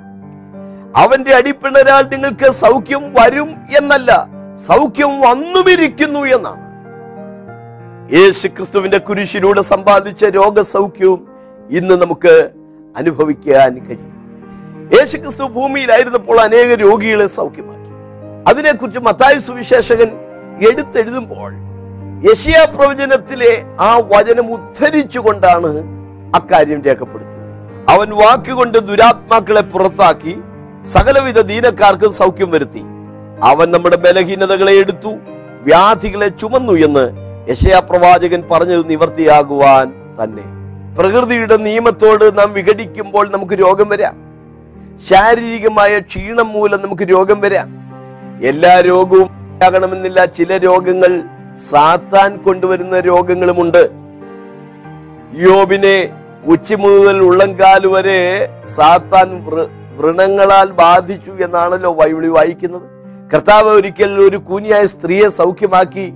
അവന്റെ 0.96 1.34
അടിപ്പിണരാൽ 1.34 2.02
നിങ്ങൾക്ക് 2.02 2.50
സൗഖ്യം 2.50 3.14
വരും 3.18 3.56
എന്നല്ല 3.78 4.28
സൗഖ്യം 4.54 5.20
വന്നുമിരിക്കുന്നു 5.20 6.20
എന്നാണ്. 6.36 6.64
യേശു 8.14 8.48
ക്രിസ്തുവിന്റെ 8.48 8.98
കുരിശിലൂടെ 8.98 9.60
സമ്പാദിച്ച 9.60 10.24
രോഗസൗഖ്യവും 10.24 11.28
ഇന്ന് 11.70 11.94
നമുക്ക് 12.02 12.50
അനുഭവിക്കാൻ 12.96 13.72
കഴിയും. 13.86 14.12
യേശു 14.98 15.16
ക്രിസ്തു 15.16 15.44
ഭൂമിയിലായിരുന്നപ്പോൾ 15.44 16.40
അനേക 16.40 16.74
രോഗികളെ 16.74 17.26
സൗഖ്യമാക്കി. 17.26 17.90
അതിനെക്കുറിച്ച് 18.48 19.00
മത്തായ 19.00 19.38
സുവിശേഷകൻ 19.38 20.10
എടുത്തെഴുതുമ്പോൾ 20.68 21.52
യശിയ 22.30 22.66
പ്രവചനത്തിലെ 22.76 23.52
ആ 23.80 23.98
വചനം 23.98 24.52
ഉദ്ധരിച്ചുകൊണ്ടാണ് 24.52 25.70
അക്കാര്യം 26.34 26.82
രേഖപ്പെടുത്തുന്നത്. 26.82 27.52
അവൻ 27.88 28.10
വാക്കുകൊണ്ട് 28.10 28.78
ദുരാത്മാക്കളെ 28.78 29.60
പുറത്താക്കി 29.60 30.34
സകലവിധ 30.86 31.40
ദീനക്കാർക്കും 31.40 32.12
സൗഖ്യം 32.12 32.50
വരുത്തി. 32.50 32.82
അവൻ 33.42 33.70
നമ്മുടെ 33.70 33.96
ബലഹീനതകളെ 33.96 34.72
എടുത്തു 34.72 35.08
വ്യാധികളെ 35.60 36.28
ചുമന്നു 36.28 36.72
എന്ന് 36.72 37.04
യശയാ 37.50 37.78
പ്രവാചകൻ 37.78 38.42
പറഞ്ഞത് 38.52 38.90
നിവർത്തിയാകുവാൻ 38.90 39.92
തന്നെ. 40.22 40.46
പ്രകൃതിയുടെ 40.98 41.56
നിയമത്തോട് 41.56 42.38
നാം 42.38 42.52
വിഘടിക്കുമ്പോൾ 42.52 43.32
നമുക്ക് 43.32 43.52
രോഗം 43.52 43.88
വരാം. 43.88 44.16
ശാരീരികമായ 45.10 45.98
ക്ഷീണം 45.98 46.48
മൂലം 46.48 46.82
നമുക്ക് 46.82 47.02
രോഗം 47.02 47.40
വരാം. 47.40 47.68
എല്ലാ 48.44 48.80
രോഗവും 48.80 49.30
ആകണമെന്നില്ല 49.64 50.24
ചില 50.24 50.56
രോഗങ്ങൾ 50.56 51.22
സാത്താൻ 51.70 52.36
കൊണ്ടുവരുന്ന 52.36 53.00
രോഗങ്ങളുമുണ്ട്. 53.00 53.90
യോബിനെ 55.48 56.08
ഉച്ച 56.44 56.74
മുതൽ 56.74 57.18
ഉള്ളംകാൽ 57.18 57.86
വരെ 57.86 58.20
സാത്താൻ 58.64 59.28
വ്രണങ്ങളാൽ 59.98 60.68
ബാധിച്ചു 60.82 61.32
എന്നാണല്ലോ 61.46 61.90
വൈവിളി 62.00 62.28
വായിക്കുന്നത്. 62.28 62.86
കർത്താവ് 63.32 63.68
ഒരിക്കൽ 63.68 64.12
ഒരു 64.28 64.36
കൂനിയായ 64.36 64.84
സ്ത്രീയെ 64.86 65.28
സൗഖ്യമാക്കി 65.28 66.06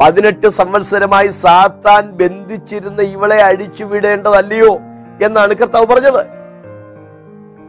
പതിനെട്ട് 0.00 0.48
സംവത്സരമായി 0.48 1.28
സാത്താൻ 1.42 2.04
ബന്ധിച്ചിരുന്ന 2.20 3.00
ഇവളെ 3.02 3.38
അഴിച്ചു 3.42 3.84
വിടേണ്ടതല്ലയോ 3.84 4.72
എന്നാണ് 5.22 5.54
കർത്താവ് 5.54 5.86
പറഞ്ഞത്. 5.86 6.22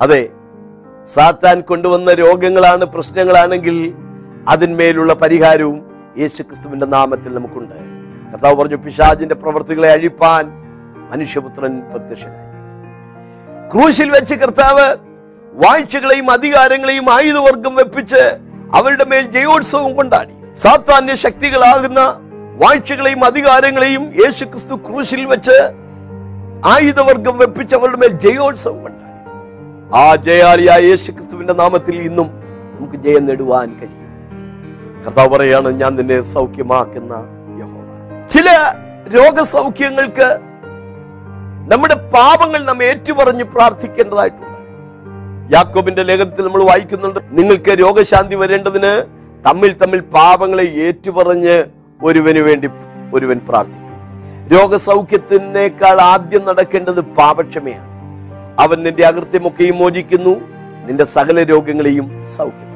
അതെ 0.01 0.21
സാത്താൻ 1.05 1.62
കൊണ്ടുവന്ന 1.62 2.13
രോഗങ്ങളാണ് 2.13 2.85
പ്രശ്നങ്ങളാണെങ്കിൽ 2.85 3.77
അതിന്മേലുള്ള 4.47 5.13
പരിഹാരവും 5.13 5.79
യേശുക്രിസ്തുവിന്റെ 6.17 6.85
നാമത്തിൽ 6.85 7.31
നമുക്കുണ്ട്. 7.35 7.77
കർത്താവ് 8.31 8.55
പറഞ്ഞു 8.55 8.75
പിശാജിന്റെ 8.75 9.35
പ്രവർത്തികളെ 9.35 9.89
അഴിപ്പാൻ 9.91 10.45
മനുഷ്യപുത്രൻ 11.12 11.73
പ്രത്യക്ഷനായി. 11.91 12.50
ക്രൂശിൽ 13.71 14.09
വെച്ച് 14.09 14.35
കർത്താവ് 14.35 14.88
വാഴ്ചകളെയും 15.62 16.31
അധികാരങ്ങളെയും 16.31 17.07
ആയുധവർഗം 17.13 17.75
വെപ്പിച്ച് 17.75 18.22
അവരുടെ 18.74 19.05
മേൽ 19.05 19.31
ജയോത്സവം 19.31 19.95
കൊണ്ടാടി. 19.95 20.33
സാത്താന്യ 20.53 21.15
ശക്തികളാകുന്ന 21.15 22.00
വാഴ്ചകളെയും 22.62 23.25
അധികാരങ്ങളെയും 23.25 24.03
യേശു 24.22 24.45
ക്രിസ്തു 24.45 24.75
ക്രൂശിൽ 24.75 25.25
വെച്ച് 25.25 25.57
ആയുധവർഗം 26.65 27.38
വെപ്പിച്ച് 27.38 27.75
അവരുടെ 27.75 27.98
മേൽ 27.98 28.13
ജയോത്സവം 28.25 28.81
കൊണ്ടാടി. 28.81 29.01
ആ 29.98 30.15
ജയാളിയായ 30.15 30.81
യേശു 30.81 31.12
ക്രിസ്തുവിന്റെ 31.12 31.53
നാമത്തിൽ 31.53 31.95
ഇന്നും 32.01 32.29
നമുക്ക് 32.75 32.98
ജയം 33.05 33.25
നേടുവാൻ 33.25 33.69
കഴിയും. 33.81 34.10
കർത്താവ് 35.05 35.29
പറയാണ് 35.29 35.69
ഞാൻ 35.81 35.95
നിന്നെ 35.95 36.22
സൗഖ്യമാക്കുന്ന 36.22 37.13
യഹോവ. 37.62 37.89
ചില 38.27 38.50
രോഗസൗഖ്യങ്ങൾക്ക് 39.15 40.29
നമ്മുടെ 41.72 41.95
പാപങ്ങൾ 41.95 42.63
നാം 42.65 42.83
ഏറ്റുപറഞ്ഞ് 42.83 43.43
പ്രാർത്ഥിക്കേണ്ടതായിട്ടുണ്ട്. 43.43 44.52
യാക്കോബിന്റെ 45.51 46.03
ലേഖനത്തിൽ 46.03 46.45
നമ്മൾ 46.45 46.63
വായിക്കുന്നുണ്ട്. 46.63 47.19
നിങ്ങൾക്ക് 47.31 47.79
രോഗശാന്തി 47.79 48.35
വരേണ്ടതിന് 48.35 49.03
തമ്മിൽ 49.45 49.73
തമ്മിൽ 49.73 50.00
പാപങ്ങളെ 50.00 50.63
ഏറ്റുപറഞ്ഞ് 50.63 51.63
ഒരുവന് 52.03 52.39
വേണ്ടി 52.39 52.69
ഒരുവൻ 53.13 53.39
പ്രാർത്ഥിക്കും 53.50 53.83
രോഗസൗഖ്യത്തിനേക്കാൾ 54.51 56.01
ആദ്യം 56.01 56.45
നടക്കേണ്ടത് 56.45 57.01
പാപക്ഷമയാണ്. 57.01 57.88
അവൻ 58.59 58.83
നിന്റെ 58.83 59.05
അകൃത്യമൊക്കെയും 59.05 59.77
മോചിക്കുന്നു. 59.77 60.29
നിന്റെ 60.85 61.03
സകല 61.03 61.43
രോഗങ്ങളെയും 61.43 62.25
സൗഖ്യമാക്കും 62.25 62.73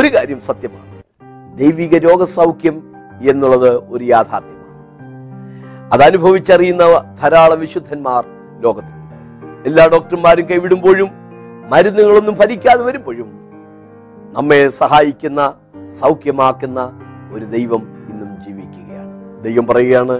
ഒരു 0.00 0.14
കാര്യം 0.14 0.40
സത്യമാണ്. 0.40 1.02
ദൈവിക 1.58 1.98
രോഗസൗഖ്യം 1.98 2.94
എന്നുള്ളത് 3.28 3.70
ഒരു 3.70 4.04
യാഥാർത്ഥ്യമാണ്. 4.04 4.62
അതനുഭവിച്ചറിയുന്ന 5.92 7.14
ധാരാളം 7.22 7.60
വിശുദ്ധന്മാർ 7.60 8.24
ലോകത്തിലുണ്ട് 8.60 9.01
എല്ലാ 9.68 9.84
ഡോക്ടർമാരും 9.86 10.44
കൈവിടുമ്പോഴും 10.46 11.10
മരുന്നുകളൊന്നും 11.72 12.34
ഫലിക്കാതെ 12.36 12.82
വരുമ്പോഴും 12.84 13.28
നമ്മെ 14.36 14.58
സഹായിക്കുന്ന 14.80 15.40
സൗഖ്യമാക്കുന്ന 16.00 16.80
ഒരു 17.34 17.44
ദൈവം 17.44 17.82
ഇന്നും 18.10 18.30
ജീവിക്കുകയാണ്. 18.44 19.12
ദൈവം 19.44 19.66
പറയുകയാണ് 19.66 20.16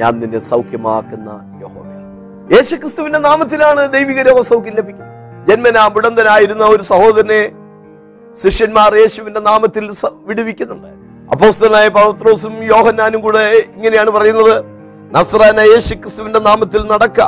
ഞാൻ 0.00 0.12
നിന്നെ 0.20 0.40
സൗഖ്യമാക്കുന്ന 0.50 1.28
യഹോവയാണ് 1.62 2.06
യേശുക്രിസ്തുവിന്റെ 2.54 3.18
നാമത്തിലാണ് 3.18 3.92
ദൈവിക 3.92 4.20
രോഗസൗഖ്യം 4.28 4.76
ലഭിക്കുന്നത്. 4.76 5.14
ജന്മനാ 5.48 5.84
വിടന്തനായിരുന്ന 5.96 6.64
ഒരു 6.74 6.82
സഹോദരനെ 6.82 7.42
ശിഷ്യന്മാർ 8.42 8.90
യേശുവിന്റെ 8.96 9.40
നാമത്തിൽ 9.40 9.84
വിടുവിക്കുന്നുണ്ട്. 10.28 10.90
അപ്പോസ്തനായ 11.32 11.88
പൗത്രോസും 11.88 12.54
യോഹന്നാനും 12.72 13.20
കൂടെ 13.20 13.44
ഇങ്ങനെയാണ് 13.76 14.10
പറയുന്നത് 14.10 14.56
നസ്രാന 15.16 15.60
യേശു 15.72 15.94
ക്രിസ്തുവിന്റെ 15.94 16.40
നാമത്തിൽ 16.48 16.80
നടക്ക. 16.94 17.20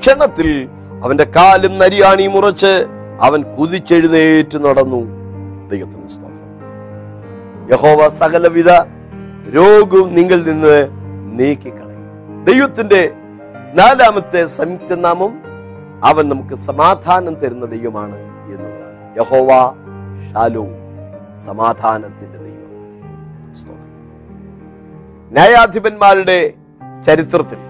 ക്ഷണത്തിൽ 0.00 0.68
അവന്റെ 1.04 1.24
കാലും 1.24 1.78
നരിയാണി 1.78 2.26
മുറച്ച് 2.26 2.86
അവൻ 3.20 3.42
കുതിച്ചെഴുന്നേറ്റ് 3.42 4.58
നടന്നു. 4.64 5.00
ദൈവത്തിന് 5.68 6.30
യഹോവ 7.72 8.08
സകലവിധ 8.08 8.70
രോഗവും 9.54 10.14
നിങ്ങൾ 10.14 10.42
നിന്ന് 10.42 10.88
നീക്കിക്കളയും. 11.38 12.44
ദൈവത്തിന്റെ 12.44 13.12
നാലാമത്തെ 13.74 14.44
സംയുക്ത 14.44 14.94
നാമം 14.94 15.42
അവൻ 16.04 16.28
നമുക്ക് 16.28 16.54
സമാധാനം 16.54 17.34
തരുന്ന 17.34 17.66
ദൈവമാണ് 17.66 18.16
എന്നുള്ളതാണ്. 18.52 19.18
യഹോവ 19.18 19.48
സമാധാനത്തിന്റെ 21.46 22.38
ദൈവം. 22.38 22.70
ന്യായാധിപന്മാരുടെ 25.32 26.54
ചരിത്രത്തിൽ 27.06 27.69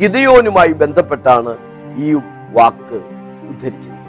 ഗിതയോനുമായി 0.00 0.72
ബന്ധപ്പെട്ടാണ് 0.82 1.52
ഈ 1.96 2.08
വാക്ക് 2.56 2.98
ഉദ്ധരിച്ചിരിക്കുന്നത്. 3.50 4.02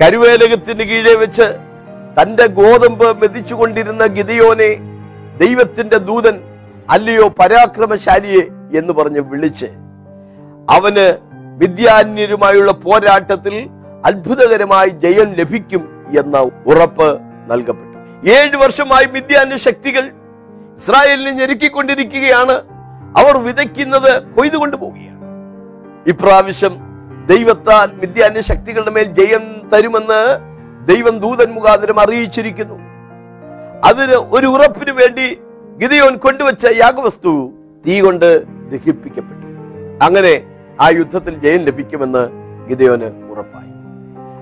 കരുവേലകത്തിന് 0.00 0.84
കീഴെ 0.90 1.14
വെച്ച് 1.22 1.46
തന്റെ 2.18 2.46
ഗോതമ്പ് 2.60 3.08
മെതിച്ചുകൊണ്ടിരുന്ന 3.22 4.06
ഗിതയോനെ 4.18 4.70
ദൈവത്തിന്റെ 5.42 5.98
ദൂതൻ 6.08 6.36
അല്ലയോ 6.90 7.26
പരാക്രമശാലിയെ 7.40 8.44
എന്ന് 8.78 8.92
പറഞ്ഞ് 8.92 9.22
വിളിച്ച് 9.30 9.68
അവന് 10.76 11.06
വിദ്യാന്യരുമായുള്ള 11.60 12.72
പോരാട്ടത്തിൽ 12.84 13.54
അത്ഭുതകരമായി 14.08 14.90
ജയം 15.04 15.30
ലഭിക്കും 15.38 15.82
എന്ന 16.20 16.36
ഉറപ്പ് 16.66 17.08
നൽകപ്പെട്ടു. 17.50 17.96
ഏഴ് 18.36 18.56
വർഷമായി 18.56 19.06
മിഥ്യാന്യ 19.06 19.56
ശക്തികൾ 19.66 20.04
ഇസ്രായേലിനെ 20.78 21.32
ഞെരുക്കിക്കൊണ്ടിരിക്കുകയാണ്. 21.32 22.56
അവർ 23.16 23.36
വിതയ്ക്കുന്നത് 23.36 24.22
കൊയ്തുകൊണ്ട് 24.22 24.76
പോവുകയാണ് 24.76 25.20
ഇപ്രാവശ്യം 26.06 26.76
ദൈവത്താൽ 27.26 27.92
മിഥ്യാന്യ 27.92 28.40
ശക്തികളുടെ 28.40 28.90
മേൽ 28.90 29.04
ജയം 29.04 29.68
തരുമെന്ന് 29.68 30.50
ദൈവം 30.88 31.18
ദൂതൻ 31.18 31.52
മുഖാന്തരം 31.52 32.00
അറിയിച്ചിരിക്കുന്നു. 32.00 32.74
അതിന് 33.84 34.12
ഒരു 34.12 34.46
ഉറപ്പിനു 34.46 34.92
വേണ്ടി 34.92 35.40
ഗിതയോൻ 35.76 36.16
കൊണ്ടുവച്ച 36.16 36.66
യാഗവസ്തു 36.66 37.52
തീ 37.86 38.00
കൊണ്ട് 38.00 38.44
ദഹിപ്പിക്കപ്പെട്ടു. 38.70 39.46
അങ്ങനെ 40.04 40.42
ആ 40.80 40.88
യുദ്ധത്തിൽ 40.88 41.40
ജയം 41.40 41.64
ലഭിക്കുമെന്ന് 41.64 42.28
ഗിതയോന് 42.68 43.04
ഉറപ്പായി. 43.04 43.70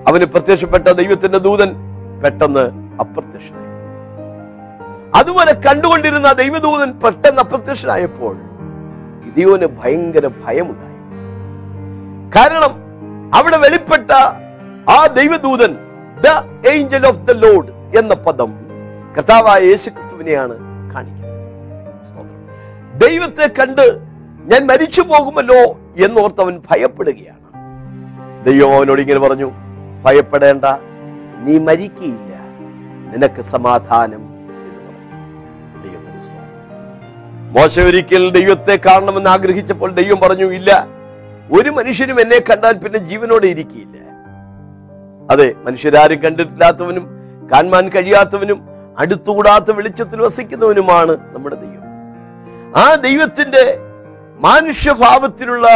അവന് 0.09 0.25
പ്രത്യക്ഷപ്പെട്ട 0.25 0.87
ദൈവത്തിന്റെ 0.87 1.37
ദൂതൻ 1.37 1.73
പെട്ടെന്ന് 2.23 2.65
അപ്രത്യക്ഷനായി. 2.99 3.69
അതുവരെ 5.15 5.53
കണ്ടുകൊണ്ടിരുന്ന 5.59 6.31
ദൈവദൂതൻ 6.31 6.99
പെട്ടെന്ന് 6.99 7.41
അപ്രത്യക്ഷനായപ്പോൾ 7.41 8.48
ഗിദിയോന് 9.23 9.67
ഭയങ്കര 9.79 10.27
ഭയമുണ്ടായി. 10.27 10.97
കാരണം 12.35 12.73
അവിടെ 13.37 13.57
വെളിപ്പെട്ട 13.57 14.11
ആ 14.89 15.05
ദൈവദൂതൻ 15.05 15.71
the 16.25 16.27
angel 16.69 17.07
of 17.07 17.17
the 17.17 17.31
lord 17.31 17.97
എന്ന 17.97 18.13
പദം 18.13 18.51
കർത്താവായ 19.17 19.59
യേശു 19.61 19.89
ക്രിസ്തുവിനെയാണ് 19.89 20.55
കാണിക്കുന്നത് 20.93 21.27
ദൈവത്തെ 23.03 23.45
കണ്ട് 23.59 23.85
ഞാൻ 24.51 24.67
മരിച്ചു 24.67 25.01
പോകുമല്ലോ 25.01 25.59
എന്നോർത്ത് 26.05 26.41
അവൻ 26.41 26.61
ഭയപ്പെടുകയാണ്. 26.69 27.47
ദൈവം 28.45 28.75
അവനോട് 28.75 29.01
ഇങ്ങനെ 29.01 29.19
പറഞ്ഞു 29.19 29.49
ഭയപ്പെടേണ്ട 30.05 30.65
നീ 31.45 31.57
മരിക്കയില്ല. 31.59 32.31
നിനക്ക് 33.11 33.41
സമാധാനം 33.41 34.23
മോശ 37.55 37.79
ഒരിക്കൽ 37.79 38.23
ദൈവത്തെ 38.29 38.75
കാണണമെന്ന് 38.85 39.29
ആഗ്രഹിച്ചപ്പോൾ 39.29 39.91
ദൈവം 39.91 40.19
പറഞ്ഞു 40.19 40.47
ഇല്ല 40.57 40.87
ഒരു 41.57 41.69
മനുഷ്യനും 41.69 42.21
എന്നെ 42.21 42.39
കണ്ടാൽ 42.39 42.75
പിന്നെ 42.77 42.99
ജീവനോടെ 42.99 43.47
ഇരിക്കില്ല. 43.47 43.95
അതെ 45.31 45.47
മനുഷ്യരാരും 45.65 46.19
കണ്ടിട്ടില്ലാത്തവനും 46.19 47.05
കാണാൻ 47.51 47.89
കഴിയാത്തവനും 47.89 48.59
അടുത്തുകൂടാത്ത 48.99 49.71
വെളിച്ചത്തിൽ 49.71 50.19
വസിക്കുന്നവനുമാണ് 50.21 51.13
നമ്മുടെ 51.33 51.55
ദൈവം. 51.55 51.85
ആ 52.75 52.93
ദൈവത്തിന്റെ 53.07 53.63
മാനുഷ്യഭാവത്തിലുള്ള 54.39 55.67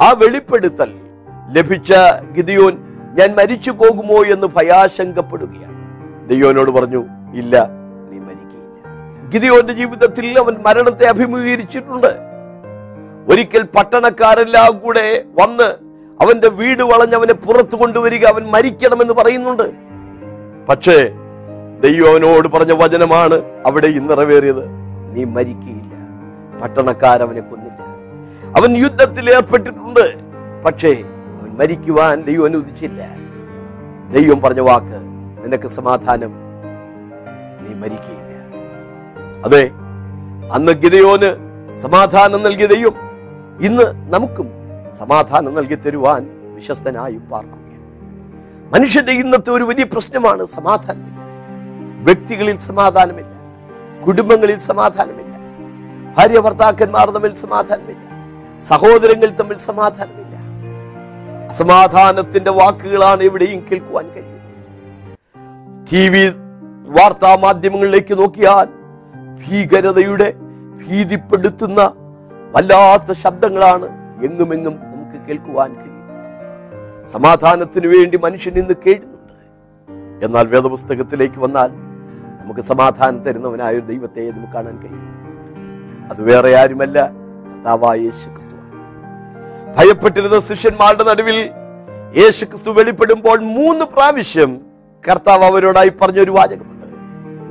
ആ 0.00 0.12
വെളിപ്പെടുത്തൽ 0.12 0.90
ലഭിച്ച 1.56 1.92
ഗിദിയോൻ 2.36 2.74
ഞാൻ 3.18 3.34
മരിച്ചു 3.38 3.70
പോകുമോ 3.70 4.24
എന്ന് 4.34 4.46
ഭയാശങ്കപ്പെടുകയാണ്. 4.56 5.78
ദൈവനോട് 6.28 6.70
പറഞ്ഞു 6.70 7.02
ഇല്ല 7.34 7.83
ഗിദിയോന്റെ 9.34 9.72
ജീവിതത്തിൽ 9.72 10.38
അവൻ 10.38 10.54
മരണത്തെ 10.66 11.04
അഭിമുഖീകരിച്ചിട്ടുണ്ട്. 11.04 12.12
ഒരിക്കൽ 13.28 13.62
പട്ടണക്കാരെല്ലാം 13.62 14.78
കൂടെ 14.78 15.24
വന്ന് 15.40 15.68
അവന്റെ 16.22 16.48
വീട് 16.48 16.82
വളഞ്ഞ് 16.82 17.14
അവനെ 17.14 17.34
പുറത്തു 17.34 17.76
കൊണ്ടുവരിക 17.76 18.26
അവൻ 18.26 18.42
മരിക്കണമെന്ന് 18.46 19.14
പറയുന്നുണ്ട്. 19.14 19.72
പക്ഷേ 20.68 20.96
ദൈവം 21.80 22.10
അവനോട് 22.10 22.48
പറഞ്ഞ 22.48 22.72
വചനമാണ് 22.72 23.34
അവിടെ 23.66 23.88
നിറവേറിയത്. 23.88 24.64
നീ 25.16 25.24
മരിക്കയില്ല 25.24 25.94
പട്ടണക്കാരവനെ 26.62 27.40
കൊന്നില്ല. 27.40 27.80
അവൻ 28.58 28.76
യുദ്ധത്തിൽ 28.76 29.30
ഏർപ്പെട്ടിട്ടുണ്ട്. 29.30 30.04
പക്ഷേ 30.62 30.92
അവൻ 31.40 31.50
മരിക്കുവാൻ 31.60 32.22
ദൈവം 32.22 32.44
അനുവദിച്ചില്ല. 32.44 33.02
ദൈവം 34.10 34.40
പറഞ്ഞ 34.40 34.60
വാക്ക് 34.60 34.98
നിനക്ക് 35.44 35.68
സമാധാനം. 35.68 36.32
നീ 37.62 37.74
മരിക്കയില്ല 37.74 38.23
അതെ 39.46 39.64
അന്ന് 40.56 40.72
ഗിതയോന് 40.82 41.30
സമാധാനം 41.84 42.40
നൽകിയ 42.46 42.66
ദൈവം 42.72 42.96
ഇന്ന് 43.66 43.86
നമുക്കും 44.14 44.46
സമാധാനം 45.00 45.52
നൽകി 45.58 45.76
തരുവാൻ 45.84 46.22
വിശ്വസ്തനായി 46.56 47.16
പാർക്കുകയാണ്. 47.30 47.86
മനുഷ്യന്റെ 48.74 49.14
ഇന്നത്തെ 49.22 49.50
ഒരു 49.56 49.64
വലിയ 49.70 49.84
പ്രശ്നമാണ് 49.94 50.44
സമാധാനമില്ല 50.56 51.20
വ്യക്തികളിൽ 52.06 52.56
സമാധാനമില്ല 52.68 53.32
കുടുംബങ്ങളിൽ 54.06 54.58
സമാധാനമില്ല 54.70 55.34
ഭാര്യ 56.16 56.40
ഭർത്താക്കന്മാർ 56.46 57.06
തമ്മിൽ 57.16 57.32
സമാധാനമില്ല 57.44 58.02
സഹോദരങ്ങൾ 58.70 59.30
തമ്മിൽ 59.40 59.58
സമാധാനമില്ല. 59.68 60.34
അസമാധാനത്തിന്റെ 61.52 62.52
വാക്കുകളാണ് 62.60 63.22
എവിടെയും 63.28 63.60
കേൾക്കുവാൻ 63.68 64.06
കഴിയുന്നത്. 64.14 64.40
ടി 65.90 66.02
വി 66.12 66.24
വാർത്താ 66.96 67.32
മാധ്യമങ്ങളിലേക്ക് 67.44 68.14
നോക്കിയാൽ 68.22 68.68
ഭീകരതയുടെ 69.40 70.34
ഭീതിപ്പെടുത്തുന്ന 70.80 71.92
വല്ലാത്ത 72.56 73.12
ശബ്ദങ്ങളാണ് 73.12 73.88
എങ്ങുമെങ്ങും 74.24 74.74
നമുക്ക് 74.74 75.26
കേൾക്കുവാൻ 75.26 75.74
കഴിയും 75.74 75.92
സമാധാനത്തിന് 77.12 77.86
വേണ്ടി 77.86 78.16
മനുഷ്യൻ 78.16 78.58
ഇന്ന് 78.58 78.74
കേഴുന്നുണ്ട്. 78.86 79.36
എന്നാൽ 80.24 80.46
വേദപുസ്തകത്തിലേക്ക് 80.46 81.38
വന്നാൽ 81.38 81.68
നമുക്ക് 82.42 82.60
സമാധാനം 82.60 83.22
തരുന്നവനായ 83.22 83.72
ഒരു 83.72 83.86
ദൈവത്തെ 83.86 84.30
നമുക്ക് 84.30 84.52
കാണാൻ 84.52 84.78
കഴിയും. 84.78 85.10
അത് 86.10 86.22
വേറെ 86.22 86.56
ആരുമല്ല 86.56 87.10
കർത്താവായ 87.10 88.10
ഭയപ്പെട്ടിരുന്ന 89.76 90.38
ശിഷ്യന്മാരുടെ 90.38 91.04
നടുവിൽ 91.04 91.50
യേശു 92.16 92.44
ക്രിസ്തു 92.44 92.70
വെളിപ്പെടുമ്പോൾ 92.70 93.38
മൂന്ന് 93.38 93.84
പ്രാവശ്യം 93.84 94.60
കർത്താവ് 95.10 95.44
അവരോടായി 95.44 95.88
പറഞ്ഞൊരു 95.88 96.30
വാചകമുണ്ട്. 96.30 96.86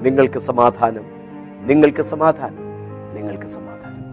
നിങ്ങൾക്ക് 0.05 0.39
സമാധാനം 0.39 1.12
നിങ്ങൾക്ക് 1.63 2.01
സമാധാനം 2.01 2.63
നിങ്ങൾക്ക് 3.15 3.47
സമാധാനം. 3.47 4.03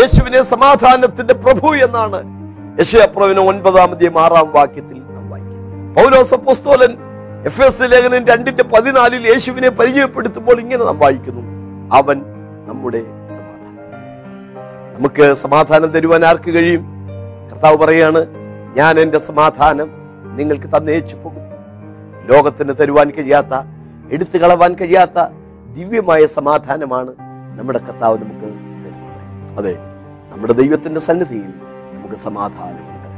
യേശുവിനെ 0.00 0.42
സമാധാനത്തിന്റെ 0.42 1.34
പ്രഭു 1.34 1.66
എന്നാണ് 1.74 2.36
യശയപ്രവിന് 2.80 3.40
ഒൻപതാമതയും 3.40 4.20
ആറാം 4.20 4.52
വാക്യത്തിൽ 4.52 4.98
നാം 4.98 5.30
വായിക്കുന്നത്. 5.30 5.94
പൗലോസ് 5.94 6.34
അപ്പോസ്തോലൻ 6.34 6.96
എഫ് 7.46 7.62
എസ് 7.62 7.82
ലേഖനം 7.82 8.26
രണ്ടിന്റെ 8.26 8.64
പതിനാലിൽ 8.64 9.28
യേശുവിനെ 9.28 9.68
പരിചയപ്പെടുത്തുമ്പോൾ 9.68 10.60
ഇങ്ങനെ 10.60 10.84
നാം 10.84 10.98
വായിക്കുന്നു. 10.98 11.42
അവൻ 11.96 12.22
നമ്മുടെ 12.66 13.02
സമാധാനം. 13.26 14.94
നമുക്ക് 14.94 15.34
സമാധാനം 15.34 15.86
തരുവാൻ 15.86 16.24
ആർക്ക് 16.24 16.50
കഴിയും? 16.50 16.86
കർത്താവ് 17.52 17.76
പറയാണ് 17.76 18.26
ഞാൻ 18.76 19.00
എന്റെ 19.00 19.18
സമാധാനം 19.18 19.90
നിങ്ങൾക്ക് 20.36 20.76
തന്നേച്ചു 20.76 21.16
പോകുന്നു. 21.16 21.46
ലോകത്തിന് 22.32 22.72
തരുവാൻ 22.80 23.10
കഴിയാത്ത 23.10 23.54
എടുത്തു 24.10 24.38
കളവാൻ 24.38 24.74
കഴിയാത്ത 24.74 25.18
ദിവ്യമായ 25.76 26.26
സമാധാനമാണ് 26.26 27.12
നമ്മുടെ 27.58 27.78
കർത്താവ് 27.78 28.18
നമുക്ക് 28.18 28.48
തരുന്നത്. 28.84 29.56
അതെ 29.58 29.74
നമ്മുടെ 30.32 30.52
ദൈവത്തിന്റെ 30.52 31.00
സന്നിധിയിൽ 31.00 31.50
നമുക്ക് 31.94 32.14
സമാധാനമുണ്ട്. 32.14 33.08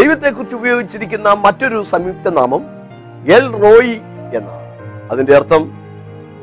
ദൈവത്തെക്കുറിച്ച് 0.00 0.56
ഉപയോഗിച്ചിരിക്കുന്ന 0.56 1.28
മറ്റൊരു 1.44 1.82
സംയുക്ത 1.82 2.28
നാമം 2.28 2.62
എൽ 3.36 3.46
റോയി 3.62 3.94
എന്നാണ്. 4.38 4.66
അതിന്റെ 5.10 5.36
അർത്ഥം 5.36 5.62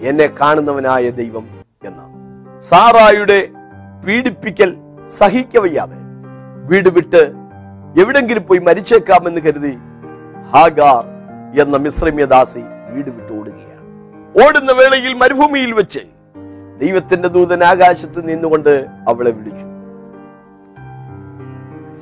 എന്നെ 0.01 0.27
കാണുന്നവനായ 0.41 1.09
ദൈവം 1.09 1.45
എന്നാണ്. 1.85 2.13
സാറായുടെ 2.59 3.39
പീഡിപ്പിക്കൽ 4.05 4.77
സഹിക്കവയ്യാതെ 5.07 5.99
വീട് 6.69 6.89
വിട്ട് 6.89 7.23
എവിടെങ്കിലും 8.01 8.43
പോയി 8.47 8.59
മരിച്ചേക്കാമെന്ന് 8.59 9.41
കരുതി 9.41 9.73
ഹാഗാർ 10.53 11.03
എന്ന 11.61 11.77
മിശ്രമ്യദാസി 11.77 12.63
വീട് 12.93 13.09
വിട്ട്. 13.09 13.26
ഓടുന്ന 14.45 14.71
വേളയിൽ 14.71 15.13
മരുഭൂമിയിൽ 15.13 15.73
വെച്ച് 15.73 15.99
ദൈവത്തിന്റെ 16.77 17.27
ദൂതൻ 17.27 17.63
ആകാശത്ത് 17.63 18.29
നിന്നുകൊണ്ട് 18.29 18.85
അവളെ 19.07 19.31
വിളിച്ചു. 19.31 19.65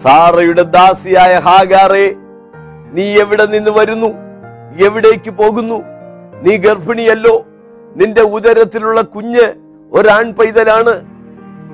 സാറയുടെ 0.03 0.61
ദാസിയായ 0.61 1.39
ഹാഗാറെ 1.39 2.15
നീ 2.91 3.19
എവിടെ 3.19 3.45
നിന്ന് 3.45 3.71
വരുന്നു? 3.71 4.07
എവിടേക്ക് 4.85 5.31
പോകുന്നു? 5.31 5.75
നീ 6.43 6.57
ഗർഭിണിയല്ലോ. 6.57 7.45
നിന്റെ 7.95 8.21
ഉദരത്തിലുള്ള 8.21 9.01
കുഞ്ഞ് 9.01 9.53
ഒരാൺ 9.91 10.31
പൈതലാണ്. 10.31 11.15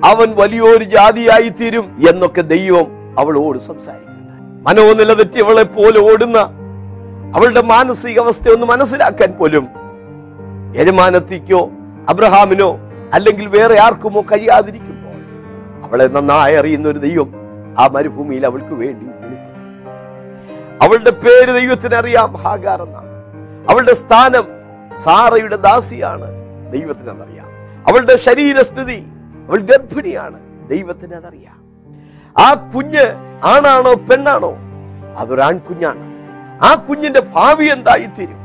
അവൻ 0.04 0.34
വലിയൊരു 0.36 0.84
ജാതിയായി 0.84 1.48
തീരും 1.48 2.06
എന്നൊക്കെ 2.08 2.40
ദൈവം 2.40 2.86
അവളോട് 3.18 3.58
സംസാരിക്കുന്നു 3.58 4.12
മനോനില 4.62 5.12
തെറ്റിയവളെ 5.12 5.62
പോലെ 5.62 6.12
ഓടുന്ന 6.12 6.38
അവളുടെ 7.36 7.62
മാനസികാവസ്ഥ 7.62 8.48
ഒന്ന് 8.48 8.66
മനസ്സിലാക്കാൻ 8.66 9.32
പോലും 9.32 9.81
യജമാനത്തിക്കോ 10.76 11.70
അബ്രഹാമിനോ 12.08 12.70
അല്ലെങ്കിൽ 13.14 13.46
വേറെ 13.46 13.80
ആർക്കുമോ 13.80 14.20
കഴിയാതിരിക്കുമ്പോൾ 14.22 15.18
അവളെ 15.86 16.06
നന്നായി 16.06 16.54
അറിയുന്ന 16.54 16.88
ഒരു 16.88 16.98
ദൈവം 16.98 17.34
ആ 17.78 17.86
മരുഭൂമിയിൽ 17.86 18.46
അവൾക്ക് 18.46 18.74
വേണ്ടി 18.74 19.06
അവളുടെ 20.84 21.10
പേര് 21.10 21.50
ദൈവത്തിന് 21.60 21.94
അറിയാം 21.94 22.36
ഹാഗാർ 22.36 22.82
എന്നാണ്. 22.82 23.10
അവളുടെ 23.70 23.94
സ്ഥാനം 23.94 24.46
സാറയുടെ 24.96 25.56
ദാസിയാണ് 25.56 26.28
ദൈവത്തിന് 26.72 27.10
അതറിയാം. 27.10 27.48
അവളുടെ 27.88 28.16
ശരീരസ്ഥിതി 28.16 29.06
അവൾ 29.48 29.58
ഗർഭിണിയാണ് 29.60 30.68
ദൈവത്തിന് 30.68 31.14
അതറിയാം. 31.14 31.58
ആ 32.38 32.70
കുഞ്ഞ് 32.74 33.06
ആണാണോ 33.44 33.94
പെണ്ണാണോ? 33.94 34.52
അതൊരാൺകുഞ്ഞാണ്. 35.18 36.04
ആ 36.62 36.74
കുഞ്ഞിന്റെ 36.74 37.20
ഭാവി 37.20 37.66
എന്തായിത്തീരും? 37.66 38.40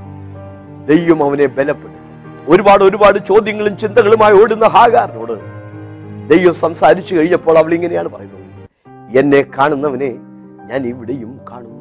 ദൈവം 0.86 1.24
അവനെ 1.24 1.46
ബലപ്പെടുത്തും. 1.46 1.97
ഒരുപാട് 2.50 2.84
ഒരുപാട് 2.84 3.20
ചോദ്യങ്ങളും 3.20 3.78
ചിന്തകളുമായി 3.78 4.34
ഓടുന്ന 4.34 4.66
ഹാഗാറിനോട് 4.66 5.36
ദൈവം 6.30 6.54
സംസാരിച്ചു 6.54 7.16
കഴിഞ്ഞപ്പോൾ 7.16 7.58
അവൾ 7.58 7.74
ഇങ്ങനെയാണ് 7.74 8.08
പറയുന്നത്. 8.08 8.46
എന്നെ 9.18 9.46
കാണുന്നവനെ 9.58 10.12
ഞാൻ 10.70 10.88
ഇവിടെയും 10.88 11.40
കാണുന്നു. 11.52 11.78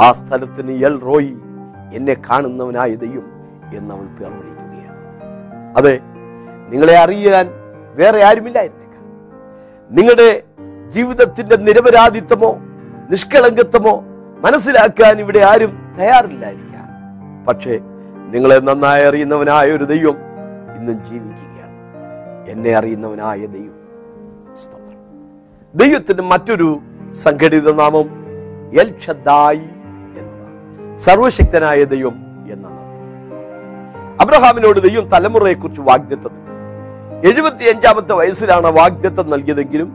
ആ 0.00 0.12
സ്ഥലത്തിന് 0.12 0.84
എൽ 0.84 1.00
റോയി 1.00 1.36
എന്നെ 1.94 2.14
കാണുന്നവനായ 2.30 2.94
ദൈവം 2.94 3.26
എന്ന് 3.76 3.94
അവൾ 3.94 4.06
പേർ 4.06 4.30
വിളിക്കുകയാണ് 4.30 4.96
അതെ 5.76 6.00
നിങ്ങളെ 6.70 6.98
അറിയാൻ 6.98 7.50
വേറെ 7.94 8.24
ആരുമില്ലായിരുന്നേക്കാം. 8.24 9.04
നിങ്ങളുടെ 9.90 10.42
ജീവിതത്തിന്റെ 10.88 11.56
നിരപരാധിത്വമോ 11.56 12.58
നിഷ്കളങ്കത്വമോ 13.10 14.04
മനസ്സിലാക്കാൻ 14.44 15.20
ഇവിടെ 15.20 15.38
ആരും 15.38 15.94
തയ്യാറില്ലായിരിക്കാം. 15.98 16.86
പക്ഷേ 17.44 17.80
നിങ്ങളെ 18.26 18.58
നന്നായി 18.58 19.04
അറിയുന്നവനായ 19.04 19.70
ഒരു 19.70 19.84
ദൈവം 19.84 20.16
ഇന്നും 20.76 21.06
ജീവിക്കുകയാണ്. 21.06 21.76
എന്നെ 22.48 22.74
അറിയുന്നവനായ 22.74 23.46
ദൈവം. 23.46 23.76
സ്തോത്രം. 24.56 25.00
ദൈവത്തിന് 25.74 26.20
മറ്റൊരു 26.20 26.78
സംഘടിത 27.10 27.72
നാമം 27.72 28.08
എൽ 28.80 28.94
ഷദ്ദായി 29.06 29.66
എന്നതാണ്. 30.18 30.98
സർവശക്തനായ 30.98 31.84
ദൈവം 31.84 32.16
എന്നാണ് 32.52 32.76
അബ്രഹാമിനോട് 34.20 34.80
ദൈവം 34.80 35.08
തലമുറയെക്കുറിച്ച് 35.08 35.80
വാഗ്ദത്തം 35.80 36.30
എഴുപത്തി 37.24 37.64
അഞ്ചാമത്തെ 37.64 38.12
വയസ്സിലാണ് 38.12 38.66
വാഗ്ദത്തം 38.66 39.30
നൽകിയതെങ്കിലും 39.30 39.92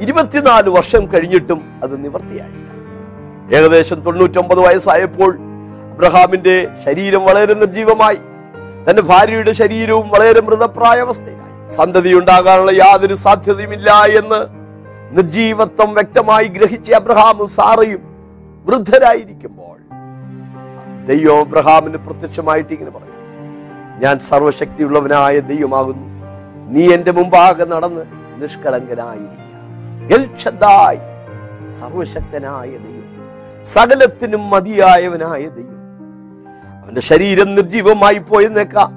ഇരുപത്തിനാല് 0.00 0.70
വർഷം 0.70 1.12
കഴിഞ്ഞിട്ടും 1.14 1.60
അത് 1.82 2.04
നിവർത്തിയായില്ല. 2.04 2.70
ഏകദേശം 3.56 4.00
തൊണ്ണൂറ്റൊമ്പത് 4.00 4.58
വയസ്സായപ്പോൾ 4.58 5.49
അബ്രഹാമിന്റെ 6.00 6.68
ശരീരം 6.84 7.24
വളരെ 7.24 7.54
നിർജീവമായി 7.54 8.18
തന്റെ 8.86 9.02
ഭാര്യയുടെ 9.02 9.52
ശരീരവും 9.52 10.08
വളരെ 10.08 10.40
മൃതപ്രായാവസ്ഥയിലായി. 10.40 11.70
സന്തതി 11.70 12.14
ഉണ്ടാകാനുള്ള 12.14 12.72
യാതൊരു 12.72 13.14
സാധ്യതയുമില്ല 13.14 13.90
എന്ന് 14.18 14.38
നിർജീവത്വം 15.16 15.94
വ്യക്തമായി 15.94 16.44
ഗ്രഹിച്ച 16.44 16.92
അബ്രഹാമും 16.92 17.48
സാറയും 17.48 18.02
വൃദ്ധരായിരിക്കുമ്പോൾ 18.64 19.76
ദൈവം 21.06 21.40
അബ്രഹാമിന് 21.40 21.96
പ്രത്യക്ഷമായിട്ട് 21.96 22.72
ഇങ്ങനെ 22.72 22.90
പറഞ്ഞു. 22.90 23.16
ഞാൻ 24.04 24.18
സർവശക്തിയുള്ളവനായ 24.18 25.38
ദൈവമാകുന്നു. 25.38 26.06
നീ 26.70 26.94
എന്റെ 26.94 27.10
മുമ്പാകെ 27.10 27.64
നടന്ന് 27.64 28.02
നിഷ്കളങ്കനായിരിക്കുക. 28.42 29.50
സർവശക്തനായ 31.80 32.70
ദൈവം. 32.70 33.10
സകലത്തിനും 33.64 34.50
മതിയായവനായ 34.50 35.42
ദൈവം. 35.58 35.79
അവന്റെ 36.90 37.00
ശരീരം 37.00 37.54
നിർജീവമായി 37.54 38.18
പോയെന്നേക്കാം. 38.18 38.90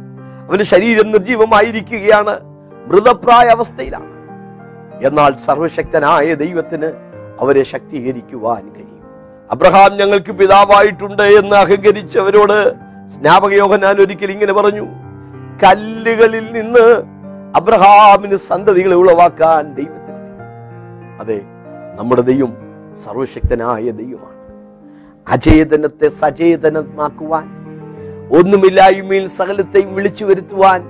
അവന്റെ 0.48 0.66
ശരീരം 0.66 1.12
നിർജീവമായിരിക്കുകയാണ് 1.12 2.40
മൃതപ്രായ 2.88 3.48
അവസ്ഥയിലാണ്. 3.48 4.10
എന്നാൽ 5.06 5.36
സർവശക്തനായ 5.36 6.34
ദൈവത്തിന് 6.34 6.86
അവരെ 7.40 7.64
ശക്തീകരിക്കുവാൻ 7.64 8.74
കഴിയും. 8.74 9.06
അബ്രഹാം 9.52 9.98
ഞങ്ങൾക്ക് 9.98 10.32
പിതാവായിട്ടുണ്ട് 10.32 11.24
എന്ന് 11.24 11.56
അഹങ്കരിച്ചവരോട് 11.56 12.74
സ്നാപകയോഹനാൻ 13.08 13.96
ഒരിക്കൽ 13.96 14.32
ഇങ്ങനെ 14.32 14.54
പറഞ്ഞു 14.54 14.86
കല്ലുകളിൽ 15.64 16.46
നിന്ന് 16.54 16.86
അബ്രഹാമിന് 17.56 18.36
സന്തതികളെ 18.36 18.96
ഉളവാക്കാൻ 18.96 19.74
ദൈവത്തിന് 19.74 20.22
അതെ 21.20 21.42
നമ്മുടെ 22.00 22.22
ദൈവം 22.22 22.58
സർവശക്തനായ 23.04 23.90
ദൈവമാണ്. 23.90 24.34
അചേതനത്തെ 25.28 26.10
സചേതനമാക്കുവാൻ 26.10 27.63
ഒന്നുമില്ലായ്മയിൽ 28.38 29.26
സകലത്തെയും 29.28 29.96
വിളിച്ചു 29.96 30.26
വരുത്തുവാൻ 30.26 30.82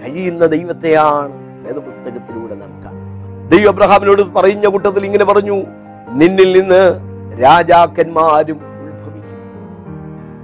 കഴിയുന്ന 0.00 0.46
ദൈവത്തെയാണ് 0.46 1.66
വേദപുസ്തകത്തിലൂടെ 1.66 2.54
നാം 2.54 2.72
കാണുന്നത്. 2.84 3.50
ദൈവം 3.50 3.72
അബ്രഹാമിനോട് 3.72 4.22
പറഞ്ഞ 4.22 4.66
കൂട്ടത്തിൽ 4.66 5.04
ഇങ്ങനെ 5.04 5.24
പറഞ്ഞു 5.24 5.56
നിന്നിൽ 6.20 6.60
നിന്ന് 6.60 6.82
രാജാക്കന്മാരും 7.42 8.56
ഉത്ഭവിക്കും. 8.56 9.38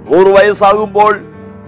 നൂറ് 0.09 0.35
വയസ്സാകുമ്പോൾ 0.35 1.13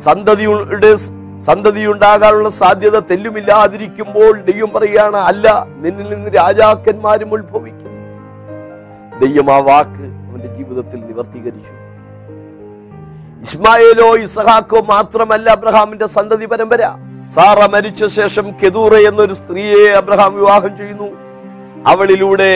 സന്തതിയുടെ 0.04 0.95
സന്തതി 1.41 1.86
ഉണ്ടാകാനുള്ള 1.86 2.50
സാധ്യത 2.50 3.00
തെല്ലുമില്ലാതിരിക്കുമ്പോൾ 3.00 4.41
ദൈവം 4.41 4.69
പറയുകയാണ് 4.76 5.17
അല്ല 5.17 5.67
നിന്നിൽ 5.78 6.10
നിന്ന് 6.13 6.30
രാജാക്കന്മാരും 6.30 7.32
ഉത്ഭവിക്കും. 7.32 7.91
ദൈവം 9.24 9.54
ആ 9.54 9.58
വാക്ക് 9.58 10.06
അവന്റെ 10.28 10.56
ജീവിതത്തിൽ 10.56 11.00
നിവർത്തീകരിച്ചു. 11.00 11.85
ഇസ്മായേലോ 13.46 14.08
ഇസഹാക്കോ 14.26 14.80
മാത്രമല്ല 14.94 15.48
അബ്രഹാമിന്റെ 15.58 16.08
സന്തതി 16.14 16.46
പരമ്പര. 16.52 16.84
സാറ 17.34 17.60
മരിച്ച 17.74 18.06
ശേഷം 18.16 18.46
കെതൂറ 18.62 18.94
എന്നൊരു 19.10 19.36
സ്ത്രീയെ 19.40 19.84
അബ്രഹാം 20.00 20.32
വിവാഹം 20.40 20.72
ചെയ്യുന്നു. 20.80 21.10
അവളിലൂടെ 21.92 22.52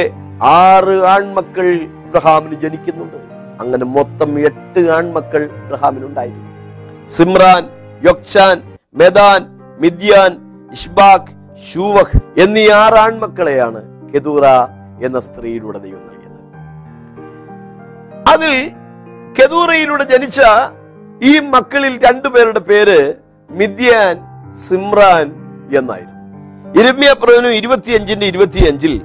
ആറ് 0.60 0.96
ആൺമക്കൾ 1.16 1.68
അബ്രഹാമിന് 2.04 2.58
ജനിക്കുന്നുണ്ട്. 2.64 3.20
അങ്ങനെ 3.62 3.86
മൊത്തം 3.98 4.32
എട്ട് 4.50 4.82
ആൺമക്കൾ 4.98 5.44
അബ്രഹാമിനുണ്ടായിരുന്നു 5.60 6.48
സിമ്രാൻ 7.18 7.64
യൊക്ഷാൻ 8.08 8.58
മെദാൻ 9.02 9.42
മിദ്യാൻ 9.84 10.32
ഇഷ്ബാഖ് 10.78 11.36
ഷൂവഹ് 11.70 12.18
എന്നീ 12.44 12.66
ആറ് 12.82 13.00
ആൺമക്കളെയാണ് 13.06 13.82
കെതൂറ 14.12 14.46
എന്ന 15.08 15.20
സ്ത്രീയിലൂടെ 15.28 15.80
ദൈവം 15.86 16.04
നൽകിയത്. 16.10 16.40
അതിൽ 18.34 18.54
കെതൂറയിലൂടെ 19.38 20.06
ജനിച്ച 20.14 20.40
ഈ 21.22 21.40
മക്കളിൽ 21.40 21.94
രണ്ടുപേരുടെ 22.06 22.60
പേര് 22.60 23.14
മിദ്യാൻ 23.50 24.16
സിമ്രാൻ 24.68 25.26
എന്നായിരുന്നു. 25.78 26.18
ഇരമ്യ 26.80 27.14
പ്രവനു 27.22 27.48
ഇരുപത്തിയഞ്ചിന്റെ 27.48 28.26
ഇരുപത്തിയഞ്ചിൽ 28.26 29.02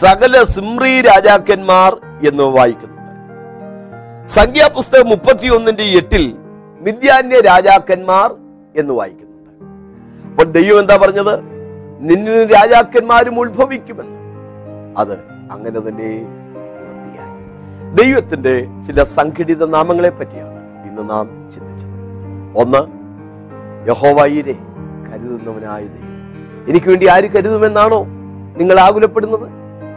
സകല 0.00 0.42
സിമ്രി 0.42 1.00
രാജാക്കന്മാർ 1.00 1.92
എന്ന് 2.28 2.42
വായിക്കുന്നുണ്ട്. 2.42 3.10
സംഖ്യാപുസ്തകം 4.28 5.08
മുപ്പത്തിയൊന്നിന്റെ 5.08 5.82
എട്ടിൽ 5.82 6.24
മിദ്യാന്യ 6.80 7.40
രാജാക്കന്മാർ 7.40 8.28
എന്ന് 8.76 8.94
വായിക്കുന്നുണ്ട്. 8.94 9.50
അപ്പോൾ 10.28 10.44
ദൈവം 10.44 10.80
എന്താ 10.80 10.96
പറഞ്ഞത്? 10.96 11.34
നിന്നിൽ 12.08 12.32
നിന്ന് 12.32 12.54
രാജാക്കന്മാരും 12.54 13.40
ഉത്ഭവിക്കുമെന്ന്. 13.40 14.16
അത് 14.96 15.16
അങ്ങനെ 15.50 15.80
തന്നെ 15.88 16.10
ദൈവത്തിന്റെ 18.00 18.54
ചില 18.86 19.02
സംഘടിത 19.02 19.64
നാമങ്ങളെ 19.66 20.10
പറ്റിയാണ് 20.10 20.61
ഇന്ന് 20.92 21.10
നാം 21.10 21.26
ചിന്തിച്ചത് 21.54 21.92
ഒന്ന് 22.60 22.80
യഹോവയിരെ 23.88 24.54
കരുതുന്നവനായ 25.06 25.82
ദൈവം. 25.86 26.18
എനിക്ക് 26.68 26.88
വേണ്ടി 26.88 27.06
ആര് 27.06 27.28
കരുതുമെന്നാണോ 27.30 28.00
നിങ്ങൾ 28.58 28.80
ആകുലപ്പെടുന്നത്? 28.80 29.46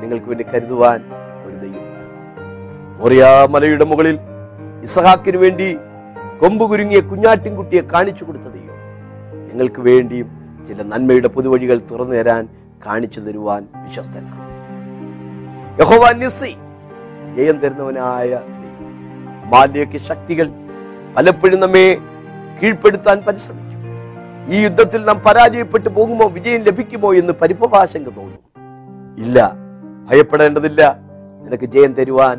നിങ്ങൾക്ക് 0.02 0.26
വേണ്ടി 0.26 0.44
കരുതുവാൻ 0.44 1.00
ഒരു 1.46 1.56
ദൈവമില്ല 1.56 1.98
മോറിയാ 3.00 3.48
മലയുടെ 3.50 3.86
മുകളിൽ 3.86 4.20
ഇസഹാക്കിന് 4.84 5.38
വേണ്ടി 5.38 5.68
കൊമ്പ് 6.42 6.66
കുരുങ്ങിയ 6.70 7.00
കുഞ്ഞാട്ടിൻകുട്ടിയെ 7.00 7.82
കാണിച്ചു 7.94 8.24
കൊടുത്ത 8.24 8.44
ദൈവം. 8.44 8.80
നിങ്ങൾക്ക് 9.50 9.82
വേണ്ടിയും 9.82 10.30
ചില 10.68 10.84
നന്മയുടെ 10.84 11.28
പുതുവഴികൾ 11.28 11.82
തുറന്നു 11.92 12.16
തരാൻ 12.16 12.44
കാണിച്ചു 12.88 13.20
തരുവാൻ 13.20 13.68
വിശ്വസ്തനാണ്. 13.76 14.44
യഹോവ 15.82 16.12
നിസ്സി 16.12 16.54
ജയം 17.38 17.58
തരുന്നവനായ 17.60 18.30
ദൈവം. 18.30 18.94
മാലിയൊക്കെ 19.50 19.98
ശക്തികൾ 19.98 20.48
പലപ്പോഴും 21.18 21.60
നമ്മെ 21.60 21.98
കീഴ്പ്പെടുത്താൻ 22.64 23.22
പരിശ്രമിക്കും. 23.28 23.76
ഈ 24.54 24.62
യുദ്ധത്തിൽ 24.62 25.06
നാം 25.06 25.20
പരാജയപ്പെട്ടു 25.20 25.90
പോകുമോ 25.90 26.28
വിജയം 26.28 26.64
ലഭിക്കുമോ 26.64 27.14
എന്ന് 27.14 27.34
പരിഭവാശങ്ക 27.34 28.08
തോന്നും. 28.08 28.40
ഇല്ല 29.18 29.54
ഭയപ്പെടേണ്ടതില്ല. 30.10 31.00
നിനക്ക് 31.44 31.66
ജയം 31.66 31.94
തരുവാൻ 31.94 32.38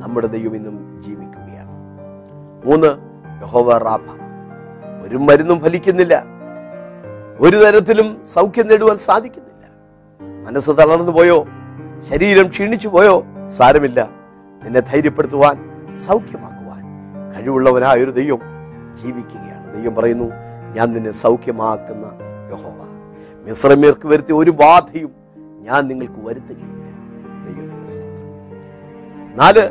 നമ്മുടെ 0.00 0.26
ദൈവം 0.26 0.56
ഇന്നും 0.56 1.02
ജീവിക്കുകയാണ്. 1.06 1.70
മൂന്ന് 2.66 2.86
യഹോവ 3.42 3.98
ഒരു 5.02 5.16
മരുന്നും 5.16 5.60
ഫലിക്കുന്നില്ല. 5.60 6.24
ഒരു 7.40 7.56
തരത്തിലും 7.56 8.22
സൗഖ്യം 8.32 8.66
നേടുവാൻ 8.66 8.96
സാധിക്കുന്നില്ല. 8.96 9.68
മനസ്സ് 10.46 10.70
തളർന്നു 10.70 11.12
പോയോ? 11.12 11.46
ശരീരം 12.10 12.48
ക്ഷീണിച്ചു 12.48 12.88
പോയോ? 12.88 13.24
സാരമില്ല. 13.46 14.08
നിന്നെ 14.64 14.80
ധൈര്യപ്പെടുത്തുവാൻ 14.80 15.56
സൗഖ്യമാക്കുവാൻ 16.00 16.55
കഴിവുള്ളവനായ 17.36 18.02
ഒരു 18.02 18.10
ദൈവം 18.10 18.40
ജീവിക്കുകയാണ്. 19.02 19.74
ദൈവം 19.74 19.94
പറയുന്നു 19.94 20.24
ഞാൻ 20.72 20.92
നിന്നെ 20.92 21.10
സൗഖ്യമാക്കുന്ന 21.10 22.12
യഹോവ. 22.50 22.86
മിശ്രമേർക്ക് 23.44 24.06
വരുത്തിയ 24.06 24.34
ഒരു 24.34 24.50
ബാധയും 24.50 25.10
ഞാൻ 25.60 25.88
നിങ്ങൾക്ക് 25.88 26.28
വരുത്തുകയില്ല. 26.28 26.86
ദൈവത്തിന്റെ 27.46 27.88
സ്തോത്രം. 27.88 29.36
നാല് 29.36 29.70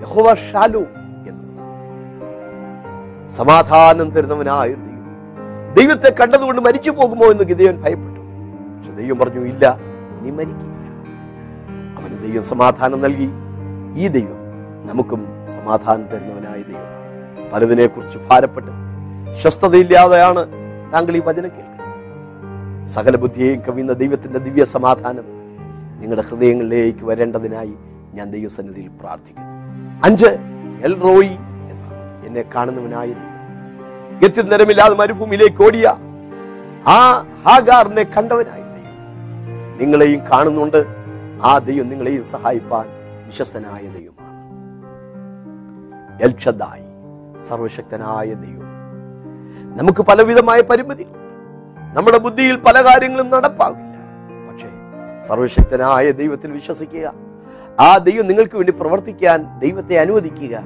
യഹോവ 0.00 0.34
ഷാലു 0.34 0.84
സമാധാനം 3.28 4.10
തരുന്നവനായ 4.10 4.68
ദൈവം. 4.68 4.94
ദൈവത്തെ 5.74 6.14
കണ്ടതുകൊണ്ട് 6.20 6.62
മരിച്ചു 6.62 6.90
പോകുമോ 6.90 7.26
എന്ന് 7.26 7.44
ഗിതയൻ 7.44 7.82
ഭയപ്പെട്ടു. 7.82 8.20
പക്ഷെ 8.76 8.92
ദൈവം 8.92 9.18
പറഞ്ഞു 9.18 9.40
ഇല്ല 9.40 9.78
നീ 10.22 10.30
മരിക്കില്ല 10.30 10.74
അവന് 12.00 12.22
ദൈവം 12.22 12.42
സമാധാനം 12.42 13.00
നൽകി. 13.00 13.30
ഈ 13.96 14.08
ദൈവം 14.08 14.43
നമുക്കും 14.84 15.26
സമാധാനം 15.48 16.08
തരുന്നവനായ 16.08 16.62
ദൈവം. 16.62 17.04
പലതിനെ 17.52 17.86
കുറിച്ച് 17.86 18.18
ഭാരപ്പെട്ട് 18.18 18.70
സ്വസ്ഥതയില്ലാതെയാണ് 19.38 20.46
താങ്കൾ 20.92 21.16
ഈ 21.16 21.20
വചനം 21.20 21.50
കേൾക്കുന്നത്. 21.50 22.88
സകല 22.88 23.16
ബുദ്ധിയെയും 23.16 23.60
കവിയുന്ന 23.60 23.92
ദൈവത്തിന്റെ 23.92 24.38
ദിവ്യ 24.38 24.64
സമാധാനം 24.64 25.24
നിങ്ങളുടെ 26.00 26.22
ഹൃദയങ്ങളിലേക്ക് 26.22 27.04
വരേണ്ടതിനായി 27.04 27.74
ഞാൻ 28.14 28.30
ദൈവസന്നിധിയിൽ 28.30 28.88
പ്രാർത്ഥിക്കുന്നു. 28.88 29.50
അഞ്ച് 30.04 30.26
എൽ 30.84 31.00
റോയി 31.00 31.26
എന്നാണ് 31.26 32.26
എന്നെ 32.26 32.44
കാണുന്നവനായ 32.54 33.06
ദൈവം. 33.06 34.20
ഗത്യന്തരമില്ലാതെ 34.20 34.94
മരുഭൂമിയിലേക്ക് 34.94 35.62
ഓടിയ 35.62 35.94
ആ 36.86 37.26
ഹാഗാറിനെ 37.44 38.02
കണ്ടവനായ 38.02 38.60
ദൈവം. 38.60 39.78
നിങ്ങളെയും 39.80 40.20
കാണുന്നുണ്ട്. 40.32 40.86
ആ 41.42 41.58
ദൈവം 41.58 41.88
നിങ്ങളെയും 41.88 42.24
സഹായിപ്പാൻ 42.24 42.86
വിശ്വസ്തനായ 43.26 43.82
ദൈവമാണ്. 43.82 44.23
എൽഷദായി 46.22 46.84
സർവശക്തനായ 47.48 48.26
ദൈവം. 48.26 48.74
നമുക്ക് 49.76 50.02
പലവിധമായ 50.02 50.60
പരിമിതികൾ 50.60 51.10
നമ്മുടെ 51.94 52.18
ബുദ്ധിയിൽ 52.18 52.56
പല 52.56 52.84
കാര്യങ്ങളും 52.84 53.30
നടപ്പാകില്ല. 53.30 53.94
പക്ഷേ 54.50 54.68
സർവശക്തനായ 55.26 56.10
ദൈവത്തിൽ 56.10 56.52
വിശ്വസിക്കുക 56.52 57.14
ആ 57.80 57.96
ദൈവം 57.96 58.26
നിങ്ങൾക്ക് 58.26 58.56
വേണ്ടി 58.56 58.72
പ്രവർത്തിക്കാൻ 58.72 59.58
ദൈവത്തെ 59.58 59.98
അനുവദിക്കുക 59.98 60.58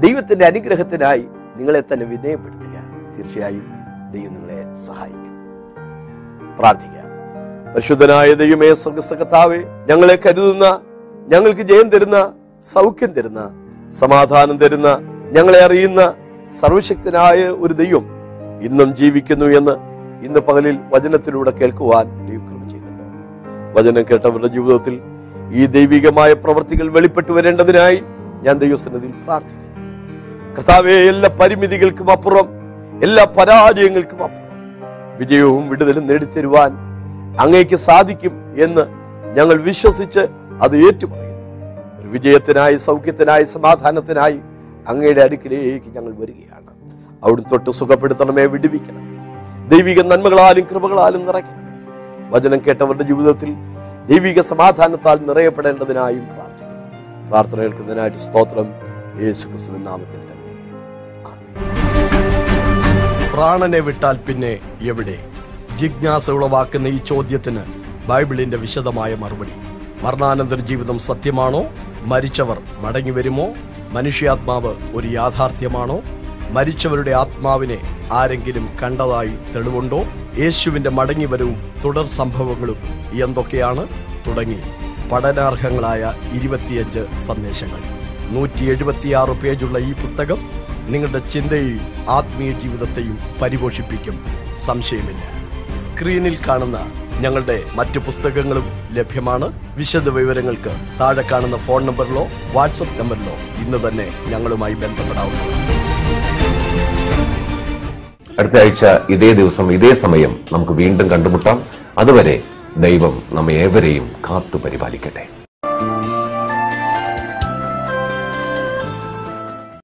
ദൈവത്തിന്റെ 0.00 0.44
അനുഗ്രഹത്തിനായി 0.44 1.28
നിങ്ങളെ 1.56 1.80
തന്നെ 1.80 2.06
വിധേയപ്പെടുത്തുക. 2.06 2.68
തീർച്ചയായും 3.16 3.72
ദൈവം 4.10 4.34
നിങ്ങളെ 4.34 4.74
സഹായിക്കും. 4.74 5.28
പ്രാർത്ഥിക്കുക. 6.58 6.98
പരിശുദ്ധനായ 7.74 8.34
ദൈവമേ 8.34 8.74
സ്വർഗസ്ഥ 8.74 9.14
കഥാവേ 9.14 9.56
ഞങ്ങളെ 9.58 10.18
കരുതുന്ന 10.26 10.80
ഞങ്ങൾക്ക് 11.28 11.60
ജയം 11.60 11.88
തരുന്ന 11.88 12.32
സൗഖ്യം 12.64 13.12
തരുന്ന 13.12 13.64
സമാധാനം 13.96 14.56
തരുന്ന 14.58 14.88
ഞങ്ങളെ 15.32 15.64
അറിയുന്ന 15.64 16.14
സർവശക്തനായ 16.60 17.48
ഒരു 17.48 17.74
ദൈവം 17.74 18.04
ഇന്നും 18.62 18.96
ജീവിക്കുന്നു 18.96 19.44
എന്ന് 19.44 19.74
ഇന്ന് 20.26 20.40
പകലിൽ 20.40 20.78
വചനത്തിലൂടെ 20.92 21.50
കേൾക്കുവാൻ 21.50 22.06
ദൈവം 22.28 22.68
ചെയ്തിട്ടുണ്ട് 22.70 23.04
വചനം 23.78 24.02
കേട്ടവരുടെ 24.10 24.46
ജീവിതത്തിൽ 24.46 25.00
ഈ 25.52 25.66
ദൈവികമായ 25.66 26.32
പ്രവൃത്തികൾ 26.32 26.88
വെളിപ്പെട്ടു 26.88 27.32
വരേണ്ടതിനായി 27.32 28.02
ഞാൻ 28.42 28.58
ദൈവസന്നിധിയിൽ 28.58 29.14
പ്രാർത്ഥിക്കുന്നു. 29.24 29.64
കർത്താവെ 30.56 30.92
എല്ലാ 30.92 31.28
പരിമിതികൾക്കും 31.40 32.10
അപ്പുറം 32.10 32.48
എല്ലാ 33.02 33.24
പരാജയങ്ങൾക്കും 33.38 34.22
അപ്പുറം 34.22 34.44
വിജയവും 35.18 35.68
വിടുതലും 35.68 36.06
നേടിത്തരുവാൻ 36.06 36.72
അങ്ങേക്ക് 37.40 37.76
സാധിക്കും 37.76 38.54
എന്ന് 38.64 38.84
ഞങ്ങൾ 39.36 39.56
വിശ്വസിച്ച് 39.62 40.20
അത് 40.62 40.76
ഏറ്റുപറയുന്നു. 40.76 41.26
ഒരു 41.26 41.27
വിജയത്തിനായി 42.08 42.76
സൗഖ്യത്തിനായി 42.76 43.44
സമാധാനത്തിനായി 43.44 44.40
അങ്ങയുടെ 44.88 45.20
അടുക്കിലേക്ക് 45.20 45.86
ഞങ്ങൾ 45.86 46.14
വരികയാണ്. 46.16 46.68
അവിടുന്ന് 47.24 47.50
തൊട്ട് 47.50 47.70
സുഖപ്പെടുത്തണമേ 47.70 48.46
വിടുവിക്കണമേ. 48.46 49.08
ദൈവിക 49.68 50.00
നന്മകളാലും 50.00 50.64
കൃപകളാലും 50.64 51.26
നിറയ്ക്കണമേ. 51.26 51.68
വചനം 52.30 52.60
കേട്ടവരുടെ 52.66 53.02
ജീവിതത്തിൽ 53.02 53.54
ദൈവിക 54.06 54.40
സമാധാനത്താൽ 54.40 55.18
നിറയപ്പെടേണ്ടതിനായും 55.28 56.26
പ്രാർത്ഥിക്കുന്നു. 56.26 57.28
പ്രാർത്ഥന 57.28 57.60
കേൾക്കുന്നതിനായിട്ട് 57.60 58.18
സ്തോത്രം. 58.18 58.68
യേശു 59.20 59.48
ക്രിസ്തുവിൻ 59.48 59.84
നാമത്തിൽ 59.84 60.20
തന്നെ. 60.20 60.38
പ്രാണനെ 63.32 63.78
വിട്ടാൽ 63.78 64.16
പിന്നെ 64.16 64.58
എവിടെ? 64.82 65.26
ജിജ്ഞാസ 65.76 66.30
ഉളവാക്കുന്ന 66.30 66.86
ഈ 66.86 66.96
ചോദ്യത്തിന് 66.96 67.62
ബൈബിളിന്റെ 68.08 68.56
വിശദമായ 68.56 69.14
മറുപടി. 69.14 69.52
മരണാനന്തര 70.02 70.54
ജീവിതം 70.54 70.98
സത്യമാണോ? 70.98 71.64
മരിച്ചവർ 72.04 72.62
മടങ്ങി 72.78 73.10
വരുമോ? 73.10 73.48
മനുഷ്യാത്മാവ് 73.92 74.74
ഒരു 74.94 75.08
യാഥാർത്ഥ്യമാണോ? 75.08 76.00
മരിച്ചവരുടെ 76.50 77.10
ആത്മാവിനെ 77.10 78.08
ആരെങ്കിലും 78.12 78.68
കണ്ടതായി 78.82 79.52
തെളിവുണ്ടോ? 79.54 80.04
യേശുവിന്റെ 80.38 80.90
മടങ്ങിവരവും 80.90 81.72
തുടർ 81.84 82.06
സംഭവങ്ങളും 82.06 82.76
എന്തൊക്കെയാണ്? 83.24 83.88
തുടങ്ങി 84.26 84.58
പഠനാർഹങ്ങളായ 85.12 86.14
ഇരുപത്തിയഞ്ച് 86.32 87.20
സന്ദേശങ്ങൾ. 87.26 87.80
നൂറ്റി 88.30 88.64
എഴുപത്തിയാറ് 88.64 89.30
പേജുള്ള 89.30 89.78
ഈ 89.78 89.92
പുസ്തകം 89.92 90.50
നിങ്ങളുടെ 90.88 91.18
ചിന്തയെയും 91.18 91.80
ആത്മീയ 92.08 92.52
ജീവിതത്തെയും 92.52 93.18
പരിപോഷിപ്പിക്കും. 93.42 94.26
സംശയമില്ല. 94.64 95.38
സ്ക്രീനിൽ 95.78 96.38
കാണുന്ന 96.48 96.92
ഞങ്ങളുടെ 97.20 97.64
മറ്റു 97.74 97.98
പുസ്തകങ്ങളും 97.98 98.66
ലഭ്യമാണ്. 98.92 99.76
വിശദ 99.76 100.08
വിവരങ്ങൾക്ക് 100.08 100.72
താഴെ 101.00 101.22
കാണുന്ന 101.22 101.56
ഫോൺ 101.56 101.86
നമ്പറിലോ 101.86 102.28
വാട്സപ്പ് 102.52 103.00
നമ്പറിലോ 103.00 103.34
ഇന്ന് 103.64 103.88
തന്നെ 103.88 104.08
ഞങ്ങളുമായി 104.26 104.74
ബന്ധപ്പെടാവുന്നതാണ്. 104.74 105.64
അടുത്ത 108.38 108.56
ആഴ്ച 108.56 108.86
ഇതേ 109.10 109.32
ദിവസം 109.32 109.72
ഇതേ 109.72 109.92
സമയം 109.92 110.40
നമുക്ക് 110.52 110.72
വീണ്ടും 110.72 111.10
കണ്ടുമുട്ടാം. 111.10 111.62
അതുവരെ 111.98 112.42
ദൈവം 112.76 113.22
നമ്മെ 113.32 113.54
ഏവരെയും 113.54 114.12
കാത്തു 114.30 114.56
പരിപാലിക്കട്ടെ 114.56 115.37